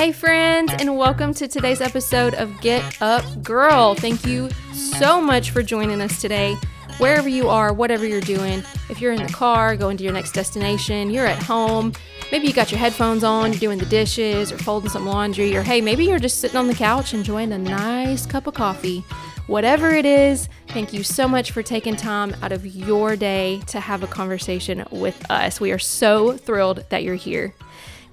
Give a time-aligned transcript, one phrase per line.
[0.00, 3.94] Hey, friends, and welcome to today's episode of Get Up Girl.
[3.94, 6.54] Thank you so much for joining us today.
[6.96, 10.32] Wherever you are, whatever you're doing, if you're in the car, going to your next
[10.32, 11.92] destination, you're at home,
[12.32, 15.62] maybe you got your headphones on, you're doing the dishes or folding some laundry, or
[15.62, 19.04] hey, maybe you're just sitting on the couch enjoying a nice cup of coffee.
[19.48, 23.80] Whatever it is, thank you so much for taking time out of your day to
[23.80, 25.60] have a conversation with us.
[25.60, 27.52] We are so thrilled that you're here.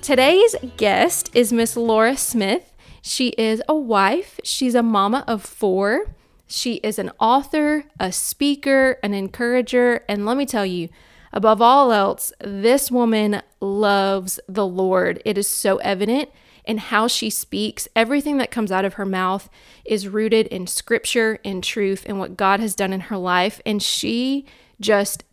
[0.01, 2.73] Today's guest is Miss Laura Smith.
[3.01, 6.13] She is a wife, she's a mama of four.
[6.45, 10.87] She is an author, a speaker, an encourager, and let me tell you,
[11.33, 15.21] above all else, this woman loves the Lord.
[15.25, 16.29] It is so evident
[16.63, 17.89] in how she speaks.
[17.95, 19.49] Everything that comes out of her mouth
[19.83, 23.59] is rooted in scripture, in truth, and what God has done in her life.
[23.65, 24.45] And she
[24.79, 25.23] just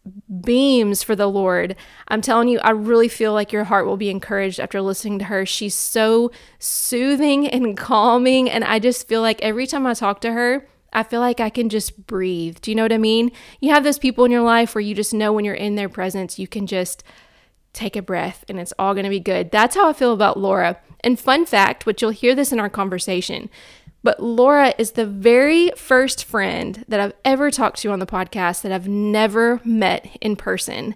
[0.42, 1.76] beams for the Lord.
[2.08, 5.26] I'm telling you, I really feel like your heart will be encouraged after listening to
[5.26, 5.44] her.
[5.44, 8.48] She's so soothing and calming.
[8.48, 11.50] And I just feel like every time I talk to her, I feel like I
[11.50, 12.58] can just breathe.
[12.60, 13.32] Do you know what I mean?
[13.60, 15.88] You have those people in your life where you just know when you're in their
[15.88, 17.02] presence, you can just
[17.72, 19.50] take a breath and it's all going to be good.
[19.50, 20.78] That's how I feel about Laura.
[21.00, 23.50] And fun fact, which you'll hear this in our conversation,
[24.04, 28.62] but Laura is the very first friend that I've ever talked to on the podcast
[28.62, 30.94] that I've never met in person.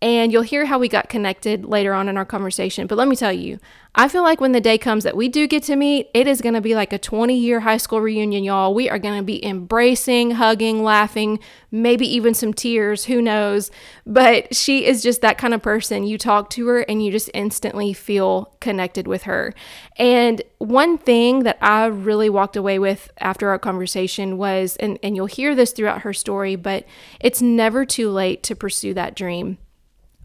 [0.00, 2.86] And you'll hear how we got connected later on in our conversation.
[2.86, 3.58] But let me tell you,
[3.96, 6.40] I feel like when the day comes that we do get to meet, it is
[6.40, 8.72] going to be like a 20 year high school reunion, y'all.
[8.72, 11.40] We are going to be embracing, hugging, laughing,
[11.72, 13.72] maybe even some tears, who knows.
[14.06, 16.06] But she is just that kind of person.
[16.06, 19.52] You talk to her and you just instantly feel connected with her.
[19.96, 25.16] And one thing that I really walked away with after our conversation was, and, and
[25.16, 26.84] you'll hear this throughout her story, but
[27.18, 29.58] it's never too late to pursue that dream.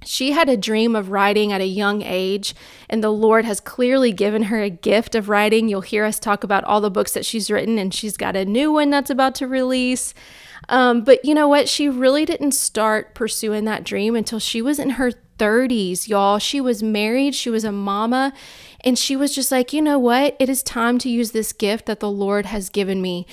[0.05, 2.55] She had a dream of writing at a young age,
[2.89, 5.67] and the Lord has clearly given her a gift of writing.
[5.67, 8.45] You'll hear us talk about all the books that she's written, and she's got a
[8.45, 10.13] new one that's about to release.
[10.69, 11.67] Um, but you know what?
[11.67, 16.39] She really didn't start pursuing that dream until she was in her 30s, y'all.
[16.39, 18.33] She was married, she was a mama,
[18.81, 20.35] and she was just like, you know what?
[20.39, 23.25] It is time to use this gift that the Lord has given me.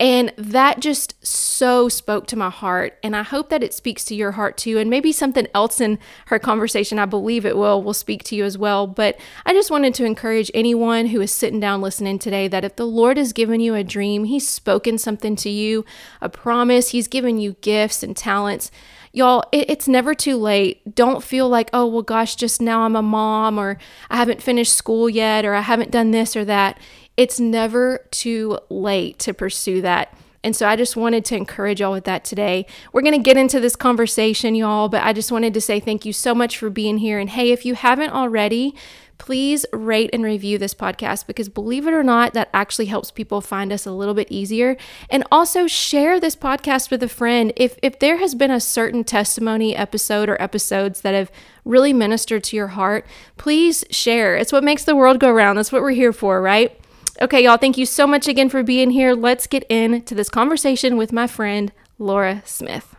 [0.00, 2.98] And that just so spoke to my heart.
[3.02, 4.78] And I hope that it speaks to your heart too.
[4.78, 8.44] And maybe something else in her conversation, I believe it will, will speak to you
[8.44, 8.86] as well.
[8.86, 12.76] But I just wanted to encourage anyone who is sitting down listening today that if
[12.76, 15.84] the Lord has given you a dream, He's spoken something to you,
[16.20, 18.70] a promise, He's given you gifts and talents
[19.12, 20.94] y'all, it, it's never too late.
[20.94, 23.78] Don't feel like, oh, well, gosh, just now I'm a mom or
[24.10, 26.78] I haven't finished school yet or I haven't done this or that.
[27.18, 30.16] It's never too late to pursue that.
[30.44, 32.64] And so I just wanted to encourage y'all with that today.
[32.92, 36.06] We're going to get into this conversation, y'all, but I just wanted to say thank
[36.06, 37.18] you so much for being here.
[37.18, 38.72] And hey, if you haven't already,
[39.18, 43.40] please rate and review this podcast because believe it or not, that actually helps people
[43.40, 44.76] find us a little bit easier.
[45.10, 47.52] And also share this podcast with a friend.
[47.56, 51.32] If if there has been a certain testimony episode or episodes that have
[51.64, 53.04] really ministered to your heart,
[53.36, 54.36] please share.
[54.36, 55.58] It's what makes the world go round.
[55.58, 56.78] That's what we're here for, right?
[57.20, 59.12] Okay, y'all, thank you so much again for being here.
[59.12, 62.94] Let's get into this conversation with my friend Laura Smith.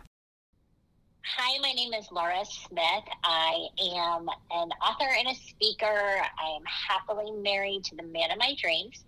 [1.24, 3.04] Hi, my name is Laura Smith.
[3.24, 5.86] I am an author and a speaker.
[5.86, 9.02] I am happily married to the man of my dreams.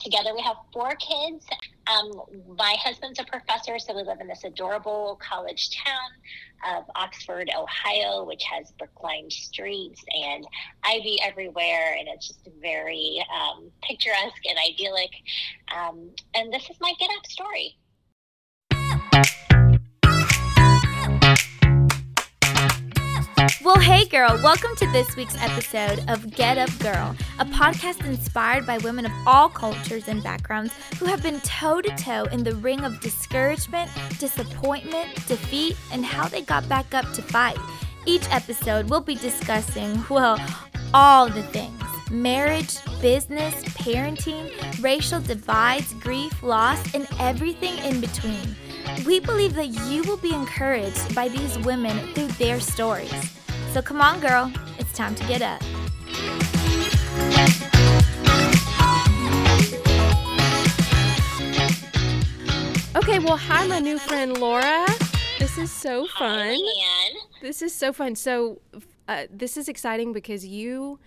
[0.00, 1.44] Together, we have four kids.
[1.86, 2.12] Um,
[2.56, 8.24] my husband's a professor, so we live in this adorable college town of Oxford, Ohio,
[8.24, 10.46] which has brick-lined streets and
[10.82, 15.10] ivy everywhere, and it's just very um, picturesque and idyllic.
[15.76, 17.76] Um, and this is my get up story.
[23.62, 28.66] Well, hey, girl, welcome to this week's episode of Get Up Girl, a podcast inspired
[28.66, 32.54] by women of all cultures and backgrounds who have been toe to toe in the
[32.56, 37.58] ring of discouragement, disappointment, defeat, and how they got back up to fight.
[38.06, 40.38] Each episode, we'll be discussing, well,
[40.94, 44.50] all the things marriage, business, parenting,
[44.82, 48.56] racial divides, grief, loss, and everything in between.
[49.02, 53.12] We believe that you will be encouraged by these women through their stories.
[53.72, 55.62] So come on, girl, it's time to get up.
[62.96, 64.86] Okay, well, hi, my new friend Laura.
[65.38, 66.56] This is so fun.
[66.56, 68.14] Hi, This is so fun.
[68.14, 68.60] So,
[69.08, 70.98] uh, this is exciting because you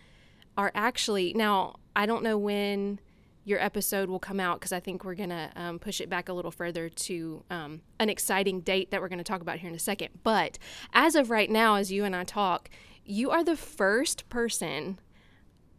[0.57, 1.77] are actually now.
[1.95, 2.99] I don't know when
[3.47, 6.33] your episode will come out because I think we're gonna um, push it back a
[6.33, 9.79] little further to um, an exciting date that we're gonna talk about here in a
[9.79, 10.09] second.
[10.21, 10.59] But
[10.91, 12.69] as of right now, as you and I talk,
[13.05, 14.99] you are the first person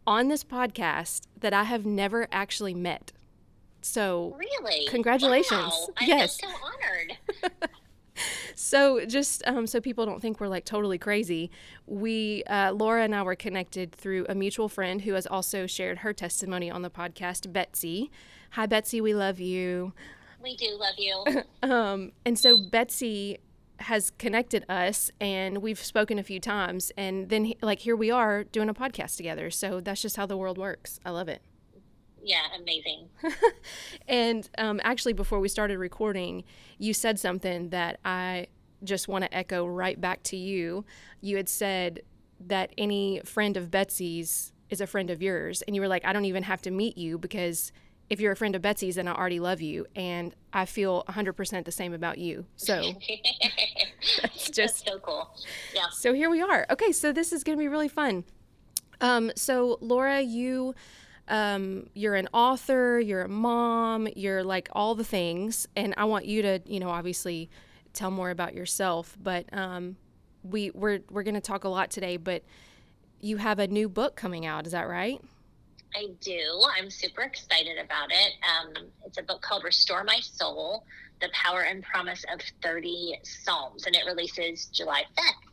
[0.07, 3.11] on this podcast that I have never actually met.
[3.81, 4.87] So, Really?
[4.87, 5.51] Congratulations.
[5.73, 5.87] Wow.
[5.97, 6.39] I Yes.
[6.41, 7.17] so honored.
[8.55, 11.51] so just um, so people don't think we're like totally crazy,
[11.85, 15.99] we uh, Laura and I were connected through a mutual friend who has also shared
[15.99, 18.11] her testimony on the podcast, Betsy.
[18.51, 19.01] Hi, Betsy.
[19.01, 19.93] We love you.
[20.41, 21.43] We do love you.
[21.69, 23.39] Um, and so Betsy
[23.79, 28.43] has connected us, and we've spoken a few times, and then like here we are
[28.45, 29.49] doing a podcast together.
[29.49, 30.99] So that's just how the world works.
[31.05, 31.41] I love it.
[32.23, 33.09] Yeah, amazing.
[34.07, 36.43] And um, actually, before we started recording,
[36.77, 38.47] you said something that I
[38.83, 40.85] just want to echo right back to you.
[41.21, 42.01] You had said
[42.47, 45.61] that any friend of Betsy's is a friend of yours.
[45.63, 47.71] And you were like, I don't even have to meet you because
[48.09, 49.85] if you're a friend of Betsy's, then I already love you.
[49.95, 52.45] And I feel 100% the same about you.
[52.55, 52.81] So,
[54.21, 55.29] That's just- so cool.
[55.75, 55.87] Yeah.
[55.91, 56.65] so here we are.
[56.71, 58.23] Okay, so this is going to be really fun.
[59.01, 60.73] Um, so Laura, you,
[61.29, 66.25] um, you're an author, you're a mom, you're like all the things, and I want
[66.25, 67.49] you to, you know, obviously
[67.93, 69.17] tell more about yourself.
[69.21, 69.95] But um,
[70.43, 72.17] we we're we're going to talk a lot today.
[72.17, 72.43] But
[73.21, 75.21] you have a new book coming out, is that right?
[75.95, 76.61] I do.
[76.77, 78.33] I'm super excited about it.
[78.43, 80.83] Um, it's a book called Restore My Soul
[81.19, 85.49] The Power and Promise of 30 Psalms, and it releases July 5th.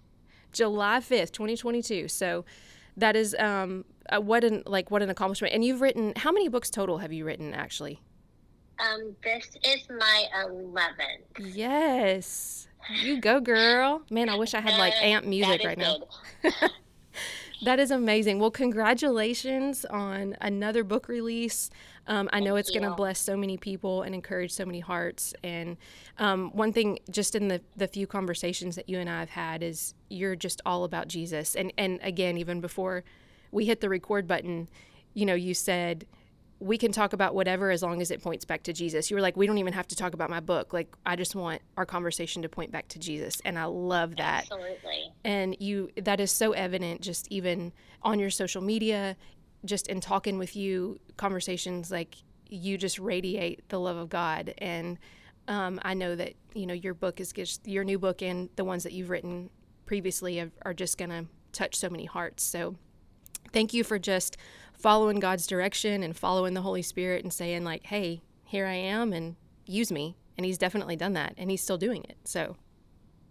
[0.53, 2.09] July fifth, twenty twenty two.
[2.09, 2.47] So
[2.97, 5.55] that is um, uh, what an like what an accomplishment.
[5.55, 8.01] And you've written how many books total have you written actually?
[8.79, 11.55] Um, this is my 11th.
[11.55, 12.69] Yes.
[13.03, 14.03] You go, girl.
[14.11, 15.97] Man, I wish I had like amp music right now.
[17.63, 18.39] That is amazing.
[18.39, 21.71] Well, congratulations on another book release.
[22.07, 24.81] Um, I know Thank it's going to bless so many people and encourage so many
[24.81, 25.33] hearts.
[25.43, 25.79] And
[26.19, 29.63] um, one thing, just in the, the few conversations that you and I have had,
[29.63, 31.55] is you're just all about Jesus.
[31.57, 33.05] And and again, even before
[33.51, 34.69] we hit the record button,
[35.15, 36.07] you know, you said
[36.59, 39.11] we can talk about whatever as long as it points back to Jesus.
[39.11, 40.73] You were like, we don't even have to talk about my book.
[40.73, 43.43] Like, I just want our conversation to point back to Jesus.
[43.45, 45.13] And I love that Absolutely.
[45.25, 47.73] and you that is so evident just even
[48.03, 49.17] on your social media
[49.65, 52.17] just in talking with you conversations like
[52.49, 54.99] you just radiate the love of god and
[55.49, 58.65] um, i know that you know your book is just your new book and the
[58.65, 59.51] ones that you've written
[59.85, 62.77] previously are, are just going to touch so many hearts so
[63.53, 64.37] thank you for just
[64.73, 69.13] following god's direction and following the holy spirit and saying like hey here i am
[69.13, 72.57] and use me and he's definitely done that and he's still doing it so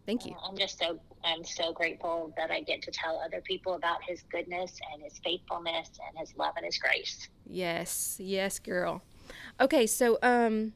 [0.05, 3.73] thank you I'm just so I'm so grateful that I get to tell other people
[3.73, 7.27] about his goodness and his faithfulness and his love and his grace.
[7.47, 9.01] Yes, yes, girl.
[9.59, 10.73] Okay, so um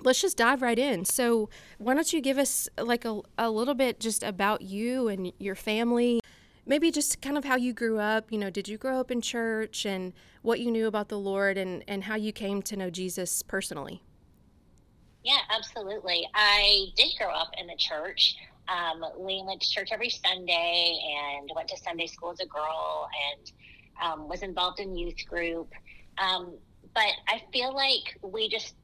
[0.00, 1.04] let's just dive right in.
[1.04, 5.32] So, why don't you give us like a, a little bit just about you and
[5.38, 6.20] your family?
[6.66, 9.20] Maybe just kind of how you grew up, you know, did you grow up in
[9.20, 10.12] church and
[10.42, 14.02] what you knew about the Lord and and how you came to know Jesus personally?
[15.22, 16.28] Yeah, absolutely.
[16.34, 18.36] I did grow up in the church.
[18.68, 20.98] Um, we went to church every Sunday
[21.38, 23.52] and went to Sunday school as a girl and
[24.02, 25.70] um, was involved in youth group.
[26.18, 26.54] Um,
[26.94, 28.74] but I feel like we just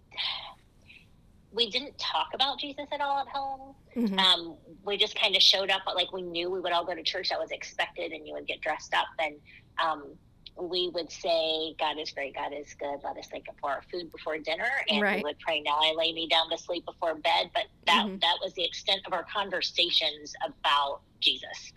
[1.52, 3.75] we didn't talk about Jesus at all at home.
[3.97, 4.19] Mhm.
[4.19, 6.94] Um, we just kind of showed up, but like we knew we would all go
[6.94, 7.29] to church.
[7.31, 9.35] That was expected, and you would get dressed up, and
[9.82, 10.17] um,
[10.61, 13.83] we would say, "God is great, God is good." Let us thank Him for our
[13.90, 15.16] food before dinner, and Right.
[15.16, 15.61] we would pray.
[15.61, 17.50] Now I lay me down to sleep before bed.
[17.54, 18.21] But that Mhm.
[18.21, 21.73] that was the extent of our conversations about Jesus.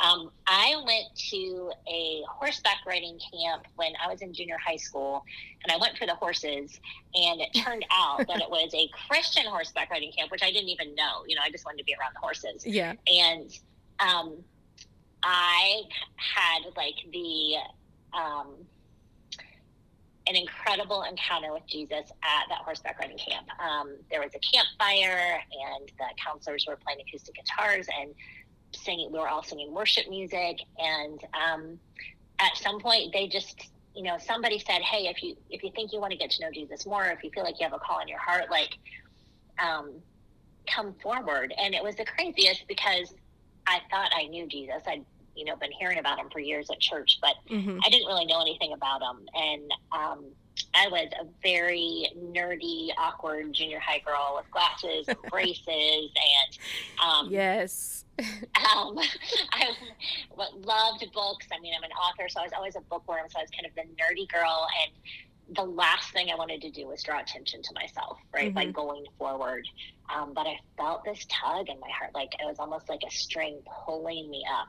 [0.00, 5.24] Um, I went to a horseback riding camp when I was in junior high school,
[5.62, 6.78] and I went for the horses.
[7.14, 10.68] And it turned out that it was a Christian horseback riding camp, which I didn't
[10.68, 11.24] even know.
[11.26, 12.66] You know, I just wanted to be around the horses.
[12.66, 12.94] Yeah.
[13.06, 13.50] And
[14.00, 14.36] um,
[15.22, 15.82] I
[16.16, 17.56] had like the
[18.12, 18.54] um,
[20.28, 23.46] an incredible encounter with Jesus at that horseback riding camp.
[23.60, 25.40] Um, there was a campfire,
[25.78, 28.12] and the counselors were playing acoustic guitars and
[28.72, 29.10] singing.
[29.12, 31.78] We were all singing worship music, and um,
[32.38, 35.92] at some point, they just, you know, somebody said, "Hey, if you if you think
[35.92, 37.78] you want to get to know Jesus more, if you feel like you have a
[37.78, 38.76] call in your heart, like,
[39.58, 39.92] um,
[40.66, 43.14] come forward." And it was the craziest because
[43.66, 44.82] I thought I knew Jesus.
[44.86, 45.04] I'd
[45.36, 48.26] you know been hearing about him for years at church, but hmm I didn't really
[48.26, 50.24] know anything about him, and um,
[50.74, 57.28] I was a very nerdy, awkward junior high girl with glasses and braces, and um,
[57.30, 58.04] Yes.
[58.18, 58.96] um,
[59.52, 59.70] I
[60.32, 61.46] loved books.
[61.52, 63.28] I mean, I'm an author, so I was always a bookworm.
[63.28, 66.70] So I was kind of the nerdy girl, and the last thing I wanted to
[66.70, 68.72] do was draw attention to myself, right, by Mhm.
[68.72, 69.64] going forward.
[70.12, 73.10] Um, but I felt this tug in my heart, like it was almost like a
[73.10, 74.68] string pulling me up.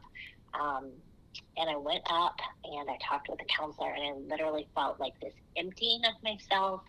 [0.54, 0.92] Um,
[1.58, 5.20] and I went up and I talked with a counselor, and I literally felt like
[5.22, 6.82] this emptying of myself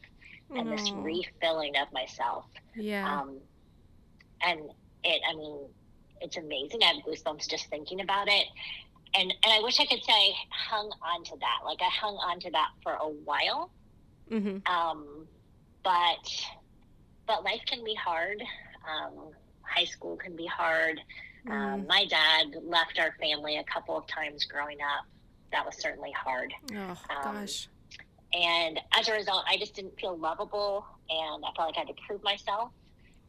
[0.55, 2.45] and this refilling of myself.
[2.75, 3.21] Yeah.
[3.21, 3.39] Um,
[4.43, 4.61] and
[5.05, 5.59] it, I mean,
[6.21, 6.81] it's amazing.
[6.83, 8.47] I have goosebumps just thinking about it.
[9.15, 11.61] And, and I wish I could say I hung on to that.
[11.65, 13.71] Like I hung on to that for a while.
[14.29, 15.27] hmm Um,
[15.83, 16.47] but,
[17.27, 18.43] but life can be hard.
[18.89, 19.31] Um,
[19.63, 21.01] high school can be hard.
[21.51, 25.07] Um, my dad left our family a couple of times growing up.
[25.53, 26.53] That was certainly hard.
[26.75, 27.69] Oh um, gosh.
[28.33, 31.89] And as a result, I just didn't feel lovable and I felt like I had
[31.89, 32.71] to prove myself.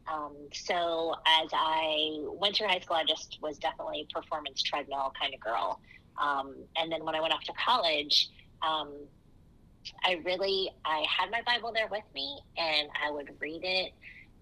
[0.06, 5.12] Um, so as I went through high school, I just was definitely a performance treadmill
[5.18, 5.80] kind of girl.
[6.20, 8.28] Um, and then when I went off to college,
[8.60, 8.92] um,
[10.04, 13.92] I really, I had my Bible there with me and I would read it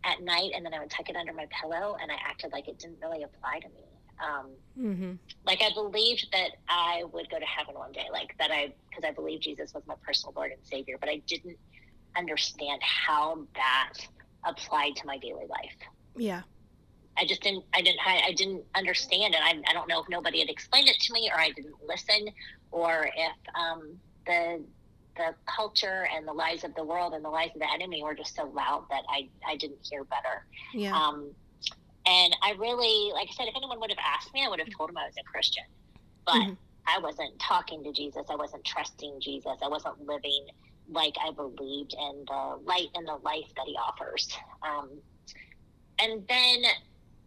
[0.05, 2.69] at night and then I would tuck it under my pillow and I acted like
[2.69, 3.85] it didn't really apply to me.
[4.21, 5.12] Um, hmm
[5.47, 9.05] like I believed that I would go to heaven one day, like that I because
[9.09, 11.57] I believed Jesus was my personal Lord and Savior, but I didn't
[12.17, 13.93] understand how that
[14.45, 15.76] applied to my daily life.
[16.17, 16.43] Yeah.
[17.17, 19.40] I just didn't I didn't I, I didn't understand it.
[19.43, 22.28] I, I don't know if nobody had explained it to me or I didn't listen
[22.71, 24.64] or if um, the
[25.18, 28.14] the culture and the lies of the world and the lies of the enemy were
[28.14, 30.46] just so loud that I, I didn't hear better.
[30.72, 30.96] Yeah.
[30.96, 31.30] Um,
[32.06, 34.68] and I really, like I said, if anyone would have asked me, I would have
[34.75, 35.64] told them I was a Christian.
[36.25, 36.56] But Mhm.
[36.87, 38.25] I wasn't talking to Jesus.
[38.30, 39.58] I wasn't trusting Jesus.
[39.62, 40.46] I wasn't living
[40.88, 44.34] like I believed in the light and the life that he offers.
[44.62, 44.88] Um,
[45.98, 46.62] and then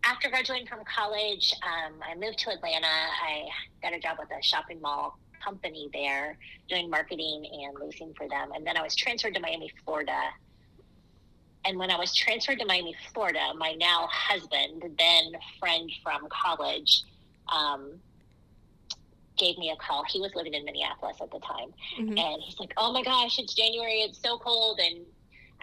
[0.03, 2.87] after graduating from college, um, I moved to Atlanta.
[2.87, 3.47] I
[3.83, 6.37] got a job with a shopping mall company there
[6.69, 8.51] doing marketing and leasing for them.
[8.55, 10.19] And then I was transferred to Miami, Florida.
[11.65, 17.03] And when I was transferred to Miami, Florida, my now husband, then friend from college,
[17.47, 17.99] um,
[19.37, 20.03] gave me a call.
[20.09, 21.73] He was living in Minneapolis at the time.
[21.97, 22.19] Mhm.
[22.19, 24.01] And he's like, oh my gosh, it's January.
[24.01, 24.79] It's so cold.
[24.79, 25.05] And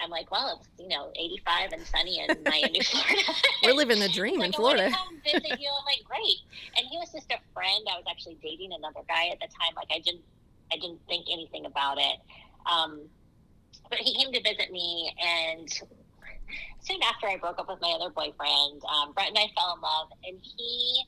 [0.03, 3.23] I'm like, well, it's, you know, 85 and sunny in Miami, Florida.
[3.65, 4.97] We're living the dream in like, I wanna Florida.
[4.97, 5.69] come visit you.
[5.69, 6.39] I'm like, great.
[6.77, 7.87] And he was just a friend.
[7.91, 9.75] I was actually dating another guy at the time.
[9.77, 10.23] Like I didn't,
[10.73, 12.19] I didn't think anything about it.
[12.71, 13.01] Um,
[13.91, 15.69] but he came to visit me, and
[16.81, 19.81] soon after I broke up with my other boyfriend, um, Brett and I fell in
[19.81, 21.05] love, and he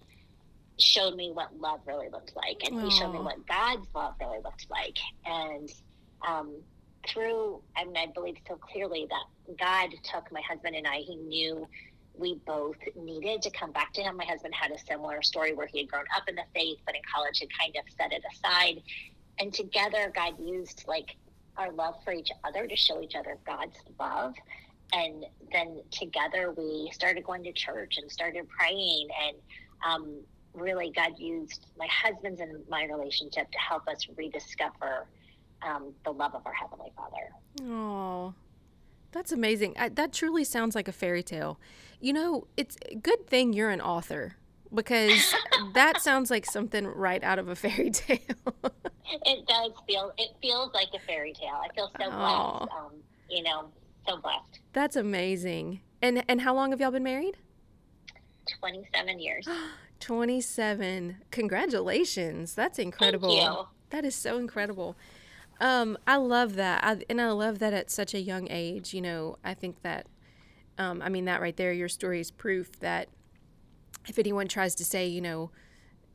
[0.78, 4.38] showed me what love really looked like, and he showed me what God's love really
[4.42, 5.70] looked like, and
[6.26, 6.54] um,
[7.08, 10.98] through, I mean, I believe so clearly that God took my husband and I.
[10.98, 11.66] He knew
[12.14, 14.16] we both needed to come back to him.
[14.16, 16.94] My husband had a similar story where he had grown up in the faith, but
[16.94, 18.82] in college had kind of set it aside.
[19.38, 21.16] And together, God used like
[21.56, 24.34] our love for each other to show each other God's love.
[24.92, 29.08] And then together, we started going to church and started praying.
[29.26, 29.36] And
[29.86, 30.20] um,
[30.52, 35.06] really, God used my husband's and my relationship to help us rediscover
[35.62, 37.70] um, the love of our Heavenly Father.
[37.70, 38.34] Oh,
[39.12, 39.74] that's amazing.
[39.78, 41.58] I, that truly sounds like a fairy tale.
[42.00, 44.36] You know, it's a good thing you're an author
[44.72, 45.34] because
[45.74, 48.18] that sounds like something right out of a fairy tale.
[49.26, 51.60] It does feel, it feels like a fairy tale.
[51.62, 52.58] I feel so Aw.
[52.58, 52.92] blessed, um,
[53.28, 53.66] you know,
[54.08, 54.60] so blessed.
[54.72, 55.80] that's amazing.
[56.02, 57.36] And and how long have y'all been married?
[58.58, 59.46] 27 years.
[60.00, 61.16] 27.
[61.30, 62.54] Congratulations.
[62.54, 63.36] That's incredible.
[63.36, 63.66] Thank you.
[63.90, 64.96] That is so incredible.
[65.60, 66.82] Um, I love that.
[66.82, 68.94] I, and I love that at such a young age.
[68.94, 70.06] You know, I think that,
[70.78, 73.08] um, I mean, that right there, your story is proof that
[74.08, 75.50] if anyone tries to say, you know,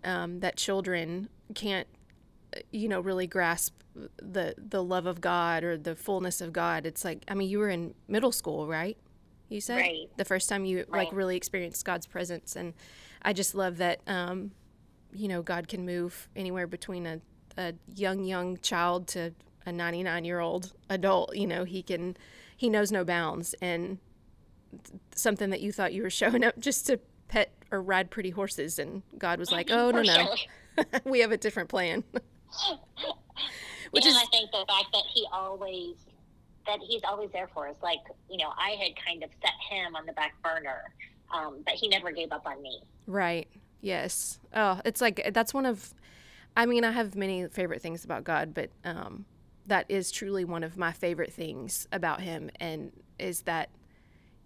[0.03, 1.87] um, that children can't,
[2.55, 3.73] uh, you know, really grasp
[4.17, 7.59] the the love of God or the fullness of God, it's like, I mean, you
[7.59, 8.97] were in middle school, right?
[9.47, 10.09] You said Right.
[10.17, 12.73] the first time you like really experienced God's presence, and
[13.21, 14.01] I just love that.
[14.07, 14.51] Um,
[15.13, 17.21] you know, God can move anywhere between a,
[17.57, 19.33] a young, young child to
[19.65, 21.35] a 99 year old adult.
[21.35, 22.17] You know, he can,
[22.55, 23.55] he knows no bounds.
[23.61, 23.99] And
[24.71, 28.29] th- something that you thought you were showing up just to pet or ride pretty
[28.29, 30.35] horses, and God was like, oh, no, no,
[31.05, 32.03] we have a different plan.
[33.91, 35.95] Which and is, I think the fact that he always
[36.67, 37.75] that he's always there for us.
[37.81, 40.83] Like you know, I had kind of set him on the back burner,
[41.33, 42.81] um, but he never gave up on me.
[43.07, 43.47] Right.
[43.81, 44.39] Yes.
[44.53, 45.93] Oh, it's like that's one of
[46.55, 49.25] I mean, I have many favorite things about God, but um
[49.67, 53.69] that is truly one of my favorite things about him and is that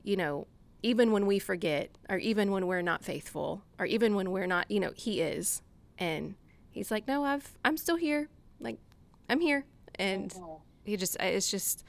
[0.03, 0.47] you know,
[0.81, 4.71] even when we forget or even when we're not faithful or even when we're not,
[4.71, 5.61] you know, he is
[5.97, 6.35] and
[6.71, 8.29] he's like, "No, I've I'm still here.
[8.61, 8.77] Like
[9.29, 10.33] I'm here." And
[10.85, 11.83] he just it's just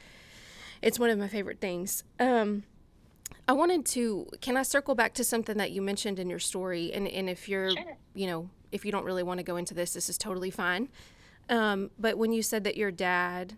[0.82, 2.64] it's one of my favorite things um
[3.46, 6.92] i wanted to can i circle back to something that you mentioned in your story
[6.92, 7.96] and and if you're Sure.
[8.14, 10.88] you know if you don't really want to go into this, this is totally fine.
[11.48, 13.56] Um, but when you said that your dad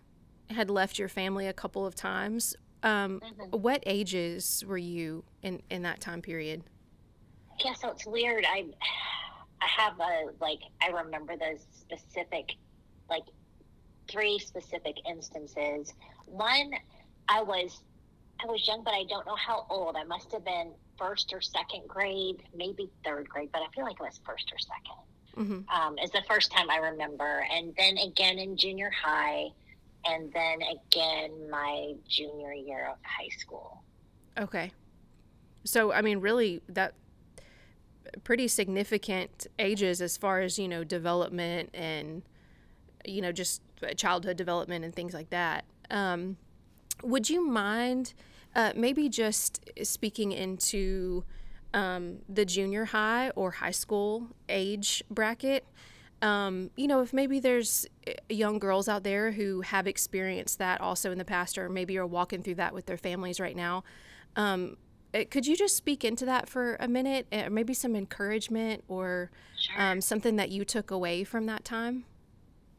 [0.49, 3.57] had left your family a couple of times, um, mm-hmm.
[3.57, 6.63] what ages were you in in that time period?
[7.63, 8.45] Yeah, so it's weird.
[8.45, 8.65] I
[9.61, 12.55] I have a like I remember those specific
[13.09, 13.23] like
[14.09, 15.93] three specific instances.
[16.25, 16.71] One,
[17.29, 17.83] I was
[18.43, 19.95] I was young, but I don't know how old.
[19.95, 23.99] I must have been first or second grade, maybe third grade, but I feel like
[23.99, 25.03] it was first or 2nd
[25.37, 25.69] mm-hmm.
[25.69, 27.45] um, is the first time I remember.
[27.51, 29.49] And then again in junior high,
[30.05, 33.83] and then again my junior year of high school.
[34.37, 34.71] Okay.
[35.63, 36.93] So, I mean, really, that
[38.23, 42.21] pretty significant ages as far as, you know, development and,
[43.05, 43.61] you know, just
[43.95, 45.65] childhood development and things like that.
[45.89, 46.37] Um,
[47.01, 48.13] would you mind
[48.55, 51.23] uh, maybe just speaking into
[51.73, 55.65] um, the junior high or high school age bracket?
[56.21, 60.79] Um, you know, if maybe there's uh, young girls out there who have experienced that
[60.79, 63.83] also in the past, or maybe are walking through that with their families right now.
[64.35, 64.77] Um,
[65.13, 69.31] uh, could you just speak into that for a minute, or maybe some encouragement or
[69.57, 69.81] sure.
[69.81, 72.05] um, something that you took away from that time?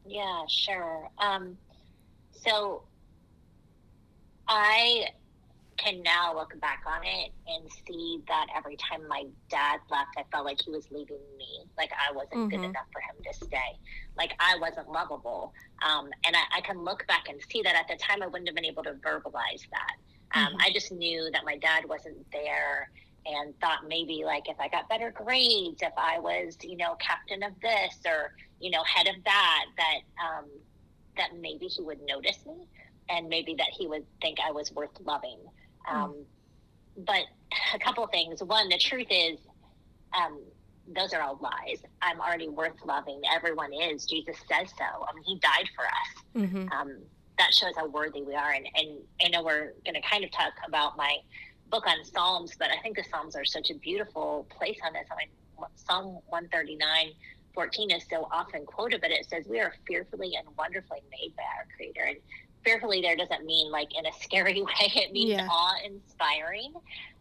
[0.07, 1.09] Yeah, sure.
[1.19, 1.57] Um,
[2.31, 2.83] so
[4.47, 5.07] I
[5.77, 10.23] can now look back on it and see that every time my dad left, I
[10.31, 11.65] felt like he was leaving me.
[11.77, 12.47] Like I wasn't mm-hmm.
[12.49, 13.77] good enough for him to stay.
[14.17, 15.53] Like I wasn't lovable.
[15.83, 18.47] Um, and I, I, can look back and see that at the time I wouldn't
[18.47, 19.95] have been able to verbalize that.
[20.33, 20.61] Um, mm-hmm.
[20.61, 22.89] I just knew that my dad wasn't there
[23.25, 27.43] and thought maybe like if I got better grades, if I was, you know, captain
[27.43, 30.45] of this or, you know, head of that, that, um,
[31.17, 32.67] that maybe he would notice me
[33.09, 35.39] and maybe that he would think I was worth loving.
[35.91, 36.25] Um,
[36.97, 37.23] But
[37.73, 38.41] a couple things.
[38.43, 39.37] One, the truth is,
[40.13, 40.41] um,
[40.95, 41.81] those are all lies.
[42.01, 43.21] I'm already worth loving.
[43.33, 44.05] Everyone is.
[44.05, 45.05] Jesus says so.
[45.07, 46.43] I mean, He died for us.
[46.43, 46.69] Mm-hmm.
[46.71, 46.97] Um,
[47.37, 48.51] that shows how worthy we are.
[48.51, 51.17] And, and I know we're going to kind of talk about my
[51.69, 55.05] book on Psalms, but I think the Psalms are such a beautiful place on this.
[55.11, 57.11] I mean, Psalm 139,
[57.53, 61.43] 14 is so often quoted, but it says, We are fearfully and wonderfully made by
[61.57, 62.03] our Creator.
[62.07, 62.17] And
[62.65, 65.47] fearfully there doesn't mean like in a scary way, it means yeah.
[65.49, 66.73] awe inspiring.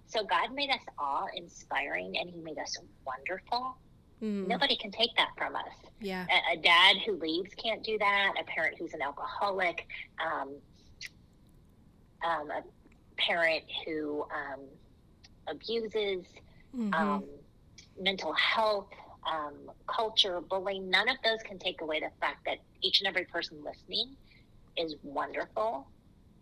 [0.07, 2.77] So God made us awe inspiring and He made us
[3.07, 3.77] wonderful.
[4.23, 4.49] Mm.
[4.49, 5.73] Nobody can take that from us.
[6.01, 6.27] Yeah.
[6.31, 8.35] A, a, dad who leaves can't do that.
[8.41, 9.87] A parent who's an alcoholic.
[10.25, 10.55] Um,
[12.25, 12.63] um, a
[13.19, 14.61] parent who um,
[15.47, 16.25] abuses.
[16.77, 16.95] Mm-hmm.
[16.95, 17.25] Um,
[18.01, 18.89] mental health.
[19.27, 23.25] Um, culture, bullying, none of those can take away the fact that each and every
[23.25, 24.17] person listening
[24.77, 25.87] is wonderful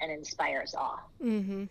[0.01, 1.01] and inspires awe.
[1.23, 1.65] Mm-hmm.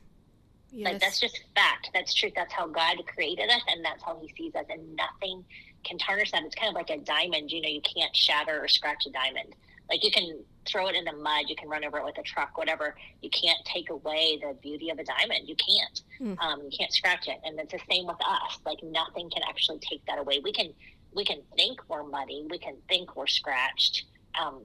[0.73, 0.91] Yes.
[0.91, 1.89] Like that's just fact.
[1.93, 2.33] That's truth.
[2.35, 5.43] That's how God created us, and that's how He sees us, and nothing
[5.83, 6.43] can tarnish that.
[6.43, 7.51] It's kind of like a diamond.
[7.51, 9.53] You know, you can't shatter or scratch a diamond.
[9.89, 12.23] Like you can throw it in the mud, you can run over it with a
[12.23, 12.95] truck, whatever.
[13.21, 15.49] You can't take away the beauty of a diamond.
[15.49, 16.01] You can't.
[16.21, 16.39] Mm.
[16.41, 18.59] Um, you can't scratch it, and it's the same with us.
[18.65, 20.39] Like nothing can actually take that away.
[20.41, 20.73] We can
[21.13, 24.05] we can think we're muddy, we can think we're scratched,
[24.41, 24.61] um,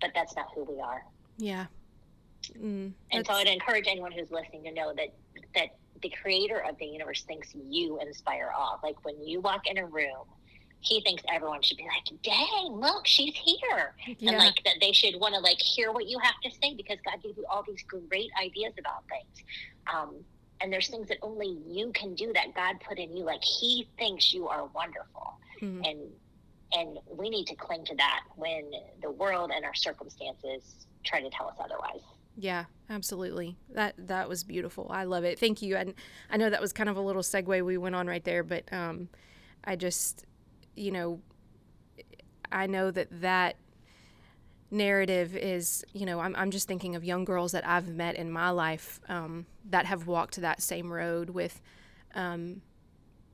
[0.00, 1.04] but that's not who we are.
[1.36, 1.66] Yeah.
[2.52, 5.08] Mm, and so I'd encourage anyone who's listening to know that
[5.54, 8.78] that the creator of the universe thinks you inspire awe.
[8.82, 10.24] Like when you walk in a room,
[10.80, 13.94] he thinks everyone should be like, dang, look, she's here.
[14.18, 14.30] Yeah.
[14.30, 16.98] And like that they should want to like hear what you have to say because
[17.04, 19.44] God gave you all these great ideas about things.
[19.92, 20.16] Um,
[20.60, 23.24] and there's things that only you can do that God put in you.
[23.24, 25.38] Like he thinks you are wonderful.
[25.60, 25.88] Mm.
[25.88, 25.98] And
[26.72, 28.70] and we need to cling to that when
[29.02, 32.02] the world and our circumstances try to tell us otherwise.
[32.36, 33.56] Yeah, absolutely.
[33.70, 34.88] That that was beautiful.
[34.90, 35.38] I love it.
[35.38, 35.76] Thank you.
[35.76, 35.94] And
[36.30, 38.70] I know that was kind of a little segue we went on right there, but
[38.72, 39.08] um,
[39.64, 40.26] I just,
[40.74, 41.20] you know,
[42.52, 43.56] I know that that
[44.70, 48.30] narrative is, you know, I'm I'm just thinking of young girls that I've met in
[48.30, 51.62] my life um, that have walked that same road with.
[52.14, 52.60] Um,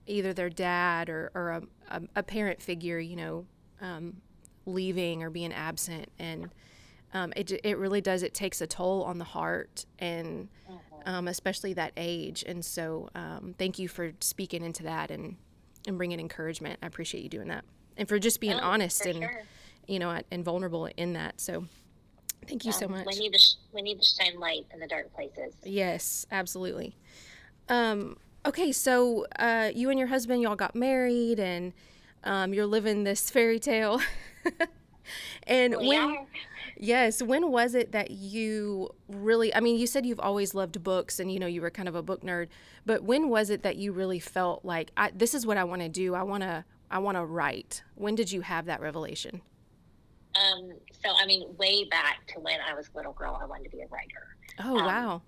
[0.06, 3.46] either their dad or, or a, a, a parent figure, you know,
[3.80, 4.16] um,
[4.66, 6.10] leaving or being absent.
[6.18, 6.50] And
[7.14, 11.08] um, it, it really does, it takes a toll on the heart and mm-hmm.
[11.08, 12.44] um, especially that age.
[12.46, 15.36] And so um, thank you for speaking into that and,
[15.86, 16.78] and bringing encouragement.
[16.82, 17.64] I appreciate you doing that.
[17.96, 19.42] And for just being oh, honest and, sure.
[19.86, 21.40] you know, and vulnerable in that.
[21.40, 21.66] So
[22.48, 23.06] thank you so much.
[23.06, 25.54] We need to, sh- we need to shine light in the dark places.
[25.62, 26.96] Yes, absolutely.
[27.68, 31.72] Um, okay, so uh, you and your husband, y'all got married, and
[32.24, 34.00] um, you're living this fairy tale.
[35.46, 36.26] and when,
[36.76, 39.54] yes, when was it that you really?
[39.54, 41.94] I mean, you said you've always loved books, and you know you were kind of
[41.94, 42.48] a book nerd.
[42.84, 45.82] But when was it that you really felt like I, this is what I want
[45.82, 46.14] to do?
[46.14, 46.64] I want to.
[46.90, 47.82] I want to write?
[47.94, 49.40] When did you have that revelation?
[50.34, 53.64] Um, so I mean, way back to when I was a little girl, I wanted
[53.64, 54.36] to be a writer.
[54.58, 55.22] Oh Um, wow.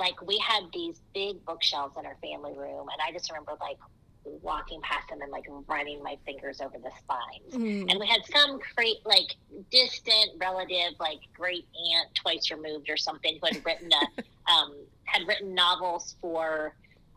[0.00, 3.76] Like we had these big bookshelves in our family room, and I just remember like
[4.24, 7.54] walking past them and like running my fingers over the spines.
[7.54, 7.90] Mm.
[7.90, 9.36] And we had some great like
[9.70, 15.28] distant relative, like great aunt twice removed or something, who had written a um, had
[15.28, 16.74] written novels for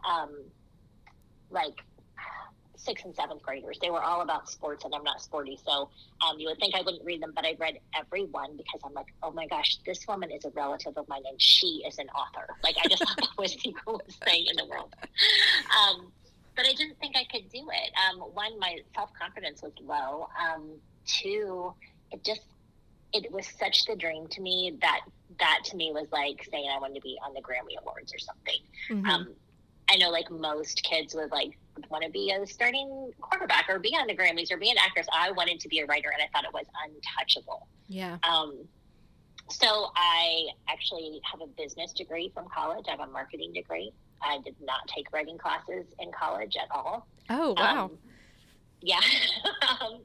[0.07, 0.43] um,
[1.49, 1.79] like
[2.83, 3.77] sixth and seventh graders.
[3.81, 5.89] They were all about sports, and I'm not sporty, so
[6.27, 8.93] um, you would think I wouldn't read them, but I read every one because I'm
[8.93, 12.07] like, oh my gosh, this woman is a relative of mine, and she is an
[12.09, 12.47] author.
[12.63, 14.93] Like I just thought that was the coolest thing in the world.
[15.01, 16.11] Um,
[16.55, 17.91] but I didn't think I could do it.
[18.09, 20.27] Um, one, my self confidence was low.
[20.39, 20.69] Um,
[21.05, 21.73] two,
[22.11, 22.41] it just
[23.13, 25.01] it was such the dream to me that
[25.39, 28.19] that to me was like saying I wanted to be on the Grammy Awards or
[28.19, 28.59] something.
[28.89, 29.07] Mhm.
[29.07, 29.35] Um,
[29.93, 31.57] I know like most kids would like
[31.89, 35.07] want to be a starting quarterback or be on the Grammys or be an actress.
[35.13, 37.67] I wanted to be a writer and I thought it was untouchable.
[37.87, 38.17] yeah.
[38.23, 38.65] Um,
[39.49, 42.85] so I actually have a business degree from college.
[42.87, 43.91] I have a marketing degree.
[44.21, 47.05] I did not take writing classes in college at all.
[47.29, 47.85] Oh wow.
[47.85, 47.91] Um,
[48.81, 48.99] yeah.
[49.81, 49.99] um,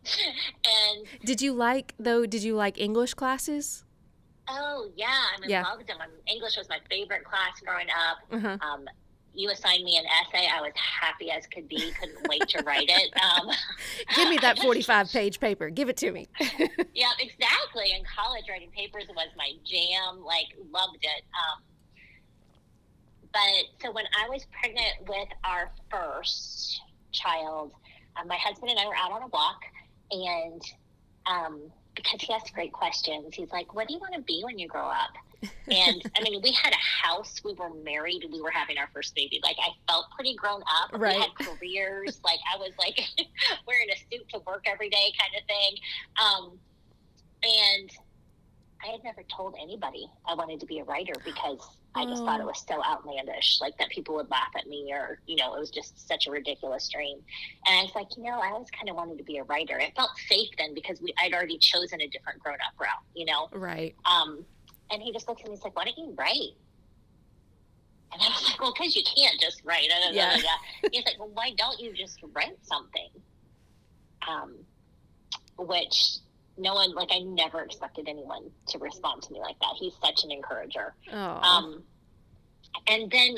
[0.65, 2.27] and did you like though?
[2.27, 3.85] Did you like English classes?
[4.51, 5.63] oh yeah, I mean, Yeah.
[5.63, 5.99] loved them.
[6.27, 8.19] English was my favorite class growing up.
[8.33, 8.57] Uh-huh.
[8.67, 8.87] Um,
[9.39, 10.49] you assigned me an essay.
[10.53, 11.93] I was happy as could be.
[11.93, 13.15] Couldn't wait to write it.
[13.23, 13.49] Um,
[14.17, 15.71] Give me that 45 page paper.
[15.71, 16.27] Give it to me.
[16.41, 17.93] yeah, exactly.
[17.97, 20.25] In college, writing papers was my jam.
[20.25, 21.23] Like, loved it.
[21.33, 21.63] Um,
[23.33, 26.81] but so when I was pregnant with our first
[27.13, 27.71] child,
[28.17, 29.61] uh, my husband and I were out on a walk,
[30.11, 30.63] and
[31.27, 31.61] um,
[31.95, 34.67] because he asked great questions, he's like, "What do you want to be when you
[34.67, 35.11] grow up?"
[35.71, 39.15] And I mean, we had a house, we were married, we were having our first
[39.15, 39.39] baby.
[39.43, 40.91] Like, I felt pretty grown up.
[40.99, 41.15] Right.
[41.17, 42.21] We had careers.
[42.25, 42.99] like, I was like
[43.67, 45.77] wearing a suit to work every day, kind of thing.
[46.25, 46.59] Um,
[47.45, 47.91] and
[48.85, 51.61] I had never told anybody I wanted to be a writer because
[51.95, 52.47] I just thought it Oh.
[52.47, 55.71] was so outlandish, like that people would laugh at me, or you know, it was
[55.71, 57.19] just such a ridiculous dream.
[57.69, 59.79] And I was like, you know, I always kind of wanted to be a writer.
[59.79, 63.25] It felt safe then because we I'd already chosen a different grown up route, you
[63.25, 63.49] know.
[63.53, 63.95] right.
[64.05, 64.45] Um,
[64.91, 65.53] and he just looks at me.
[65.53, 66.55] And he's like, "Why don't you write?"
[68.13, 70.37] And I was like, "Well, because you can't just write." Da, da, Yeah.
[70.37, 70.89] da.
[70.93, 73.09] He's like, "Well, why don't you just write something?"
[74.29, 74.55] Um,
[75.59, 76.19] which
[76.57, 79.75] no one, like, I never expected anyone to respond to me like that.
[79.79, 80.95] He's such an encourager.
[81.13, 81.17] Oh.
[81.17, 81.83] Um,
[82.89, 83.37] and then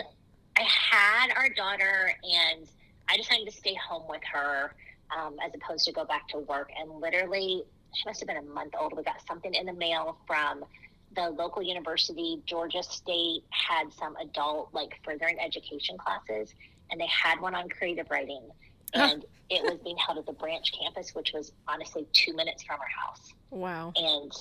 [0.57, 2.67] I had our daughter, and
[3.09, 4.75] I decided to stay home with her
[5.17, 6.71] um, as opposed to go back to work.
[6.79, 7.63] And literally,
[7.95, 8.97] she must have been a month old.
[8.97, 10.65] We got something in the mail from
[11.15, 12.41] the local university.
[12.47, 16.55] Georgia State had some adult, like, furthering education classes,
[16.91, 18.43] and they had one on creative writing.
[18.93, 22.79] And it was being held at the branch campus, which was honestly two minutes from
[22.81, 23.33] our house.
[23.51, 23.93] wow.
[23.97, 24.33] And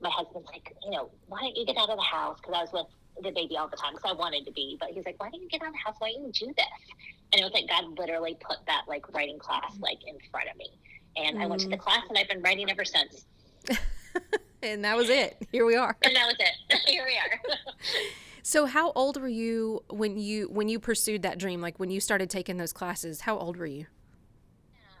[0.00, 2.38] my husband's like, you know, why don't you get out of the house?
[2.40, 4.76] Because I was with the baby all the time because I wanted to be.
[4.78, 5.96] But he's like, why don't you get out of the house?
[5.98, 6.66] Why don't you do this?
[7.32, 10.56] And it was like God literally put that like writing class like in front of
[10.56, 10.70] me.
[11.16, 11.80] And I went to the mm.
[11.80, 13.24] class and I've been writing ever since.
[14.72, 15.46] And that was it.
[15.52, 15.96] Here we are.
[16.02, 16.80] And that was it.
[16.86, 17.56] Here we are.
[18.46, 21.62] So how old were you when you when you pursued that dream?
[21.62, 23.86] Like when you started taking those classes, how old were you?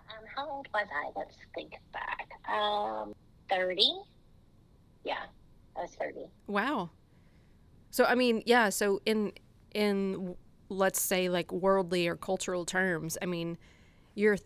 [0.08, 1.10] um, how old was I?
[1.14, 2.30] Let's think back.
[2.50, 3.14] Um,
[3.50, 3.82] 30?
[5.04, 5.24] Yeah,
[5.76, 6.20] I was 30.
[6.46, 6.88] Wow.
[7.90, 9.32] So I mean, yeah, so in
[9.74, 10.34] in
[10.70, 13.58] let's say like worldly or cultural terms, I mean,
[14.14, 14.38] you're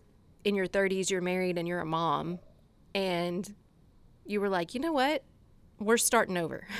[0.44, 2.40] in your 30s, you're married and you're a mom
[2.96, 3.54] and
[4.28, 5.22] you were like, "You know what?
[5.78, 6.66] We're starting over.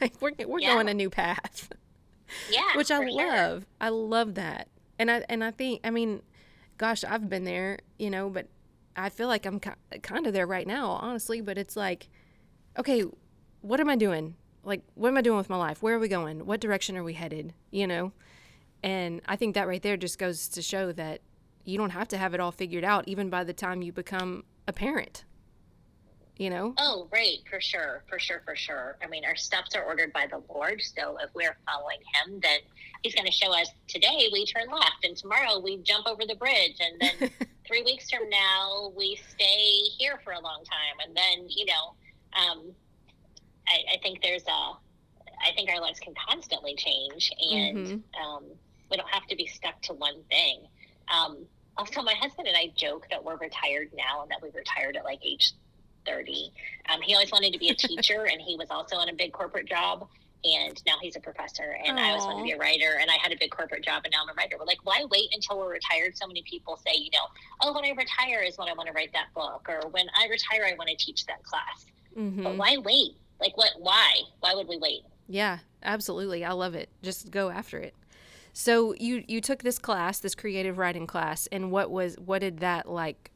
[0.00, 0.74] Like, we're we're Yeah.
[0.74, 1.70] going a new path."
[2.50, 2.76] Yeah.
[2.76, 3.26] Which I for sure.
[3.26, 3.66] love.
[3.80, 4.68] I love that.
[4.98, 6.20] And I and I think I mean,
[6.76, 8.48] gosh, I've been there, you know, but
[8.96, 12.08] I feel like I'm kind of there right now, honestly, but it's like
[12.78, 13.02] okay,
[13.62, 14.36] what am I doing?
[14.62, 15.82] Like what am I doing with my life?
[15.82, 16.44] Where are we going?
[16.44, 18.12] What direction are we headed, you know?
[18.82, 21.22] And I think that right there just goes to show that
[21.64, 24.44] you don't have to have it all figured out even by the time you become
[24.68, 25.24] a parent.
[26.38, 26.72] You know?
[26.78, 28.96] Oh, right, for sure, for sure, for sure.
[29.02, 32.60] I mean, our steps are ordered by the Lord, so if we're following Him, then
[33.02, 36.36] He's going to show us today we turn left, and tomorrow we jump over the
[36.36, 37.30] bridge, and then
[37.66, 41.94] three weeks from now we stay here for a long time, and then you know,
[42.40, 42.72] um,
[43.66, 48.02] I, I think there's a, I think our lives can constantly change, and Mhm.
[48.24, 48.44] um,
[48.90, 50.66] we don't have to be stuck to one thing.
[51.08, 51.46] Um,
[51.76, 55.04] also, my husband and I joke that we're retired now, and that we retired at
[55.04, 55.52] like age
[56.08, 56.52] 30.
[56.92, 59.32] Um, he always wanted to be a teacher, and he was also in a big
[59.32, 60.08] corporate job.
[60.44, 61.76] and now he's a professor.
[61.84, 64.02] And i always wanted to be a writer and i had a big corporate job
[64.04, 64.56] and now i'm a writer.
[64.56, 66.16] We're like why wait until we're retired?
[66.16, 67.26] So many people say you know
[67.62, 70.28] oh when i retire is when i want to write that book or when i
[70.28, 71.86] retire i want to teach that class.
[72.16, 72.44] Mm-hmm.
[72.44, 73.16] but why wait?
[73.40, 74.12] Like what why?
[74.38, 75.02] Why would we wait?
[75.26, 76.44] Yeah absolutely.
[76.44, 76.88] I love it.
[77.02, 77.94] Just go after it.
[78.52, 82.60] So you you took this class this creative writing class and what was what did
[82.60, 83.32] that like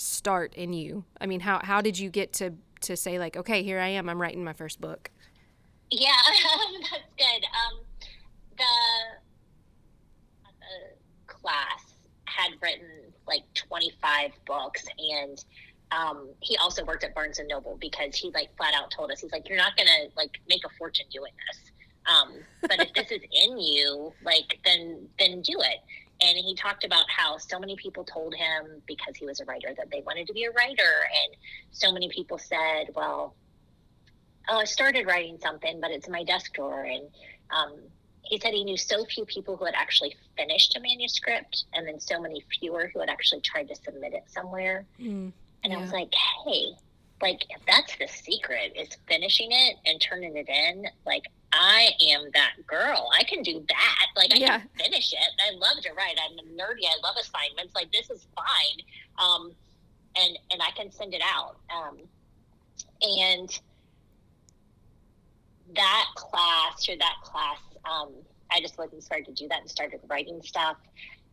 [0.00, 1.04] start in you?
[1.20, 4.08] I mean how how did you get to to say like okay here i am
[4.08, 5.10] i'm writing my first book?
[5.90, 6.12] Yeah,
[6.90, 7.44] that's good.
[7.44, 7.80] Um,
[8.56, 8.64] the,
[10.60, 11.94] the class
[12.26, 15.44] had written like 25 books and
[15.92, 19.20] um, he also worked at Barnes and Noble because he like flat out told us
[19.20, 21.72] he's like you're not gonna like make a fortune doing this.
[22.06, 25.80] Um, but if this is in you like then then do it
[26.22, 29.68] and he talked about how so many people told him because he was a writer
[29.76, 31.36] that they wanted to be a writer and
[31.70, 33.34] so many people said well
[34.50, 36.84] oh, I started writing something, but it's in my desk drawer.
[36.84, 37.08] And
[37.50, 37.78] um,
[38.22, 42.00] he said he knew so few people who had actually finished a manuscript, and then
[42.00, 44.84] so many fewer who had actually tried to submit it somewhere.
[45.00, 45.32] Mm,
[45.64, 45.78] and yeah.
[45.78, 46.12] I was like,
[46.44, 46.72] hey,
[47.22, 52.30] like if that's the secret is finishing it and turning it in, like I am
[52.34, 53.08] that girl.
[53.18, 54.06] I can do that.
[54.16, 54.58] Like I yeah.
[54.58, 55.18] can finish it.
[55.18, 56.16] I love to write.
[56.22, 56.86] I'm nerdy.
[56.86, 57.74] I love assignments.
[57.74, 58.84] Like this is fine.
[59.18, 59.52] Um,
[60.16, 61.56] and and I can send it out.
[61.74, 61.98] Um,
[63.02, 63.60] and
[65.74, 68.12] that class or that class, um,
[68.50, 70.76] I just and started to do that and started writing stuff.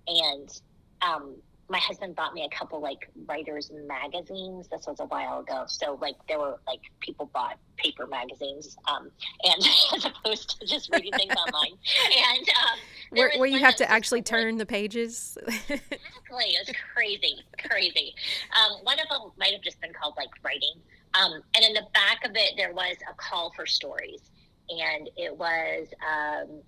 [0.08, 0.62] And
[1.02, 1.36] um,
[1.70, 4.68] my husband bought me a couple like writers magazines.
[4.70, 5.66] This was a while ago.
[5.68, 9.12] So like there were like people bought paper magazines, um,
[9.44, 11.78] and as opposed to just reading things online.
[12.16, 15.38] And um, where, where you have to actually turn like, the pages.
[15.48, 18.16] exactly, it was crazy, crazy.
[18.56, 20.82] Um, one of them might have just been called like writing.
[21.14, 24.22] Um, and in the back of it, there was a call for stories.
[24.70, 26.62] And it was um,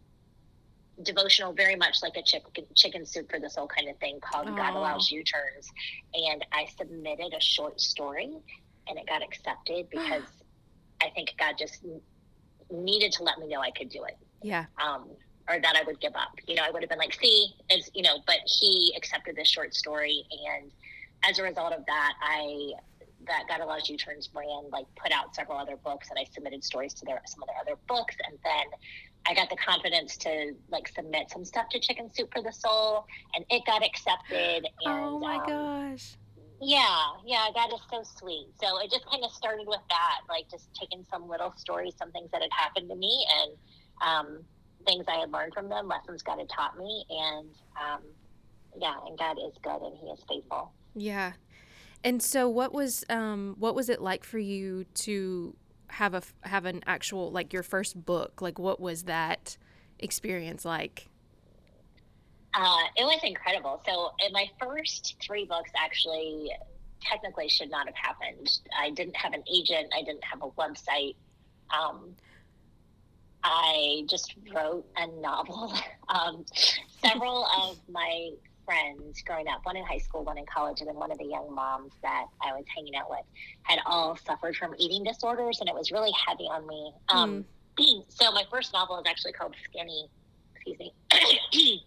[1.04, 4.48] devotional, very much like a chicken, chicken soup for the soul kind of thing called
[4.48, 4.58] Aww.
[4.58, 5.70] God Allows U Turns.
[6.14, 8.32] And I submitted a short story
[8.88, 10.24] and it got accepted because
[11.02, 11.84] I think God just
[12.72, 14.18] needed to let me know I could do it.
[14.42, 14.66] Yeah.
[14.84, 15.10] Um,
[15.50, 16.30] or that I would give up.
[16.48, 19.48] You know, I would have been like, see, as you know, but he accepted this
[19.48, 20.72] short story and
[21.28, 22.72] as a result of that, I
[23.28, 26.64] that God Allows U Turns brand like put out several other books, and I submitted
[26.64, 28.66] stories to their some of their other books, and then
[29.28, 33.06] I got the confidence to like submit some stuff to Chicken Soup for the Soul,
[33.36, 34.66] and it got accepted.
[34.84, 36.18] And, oh my um, gosh!
[36.62, 38.48] Yeah, yeah, that is so sweet.
[38.62, 42.12] So it just kind of started with that, like just taking some little stories, some
[42.12, 43.52] things that had happened to me, and
[44.06, 44.44] um,
[44.86, 48.02] things I had learned from them, lessons God had taught me, and um,
[48.78, 50.74] yeah, and God is good and He is faithful.
[50.96, 51.34] Yeah,
[52.04, 55.56] and so, what was um, what was it like for you to
[55.90, 58.42] have a have an actual like your first book?
[58.42, 59.58] Like, what was that
[60.00, 61.10] experience like?
[62.54, 63.82] Uh, it was incredible.
[63.86, 66.52] So, in my first three books, actually,
[67.02, 68.60] technically should not have happened.
[68.78, 69.94] I didn't have an agent.
[69.96, 71.16] I didn't have a website.
[71.70, 72.16] Um,
[73.44, 75.74] I just wrote a novel.
[76.10, 76.46] um,
[77.02, 78.32] several of my
[78.70, 81.26] friends growing up, one in high school, one in college, and then one of the
[81.26, 83.26] young moms that I was hanging out with
[83.64, 86.94] had all suffered from eating disorders, and it was really heavy on me.
[87.10, 87.16] Mm.
[87.16, 87.46] Um,
[88.10, 90.08] so my first novel is actually called Skinny.
[90.54, 90.94] Excuse me.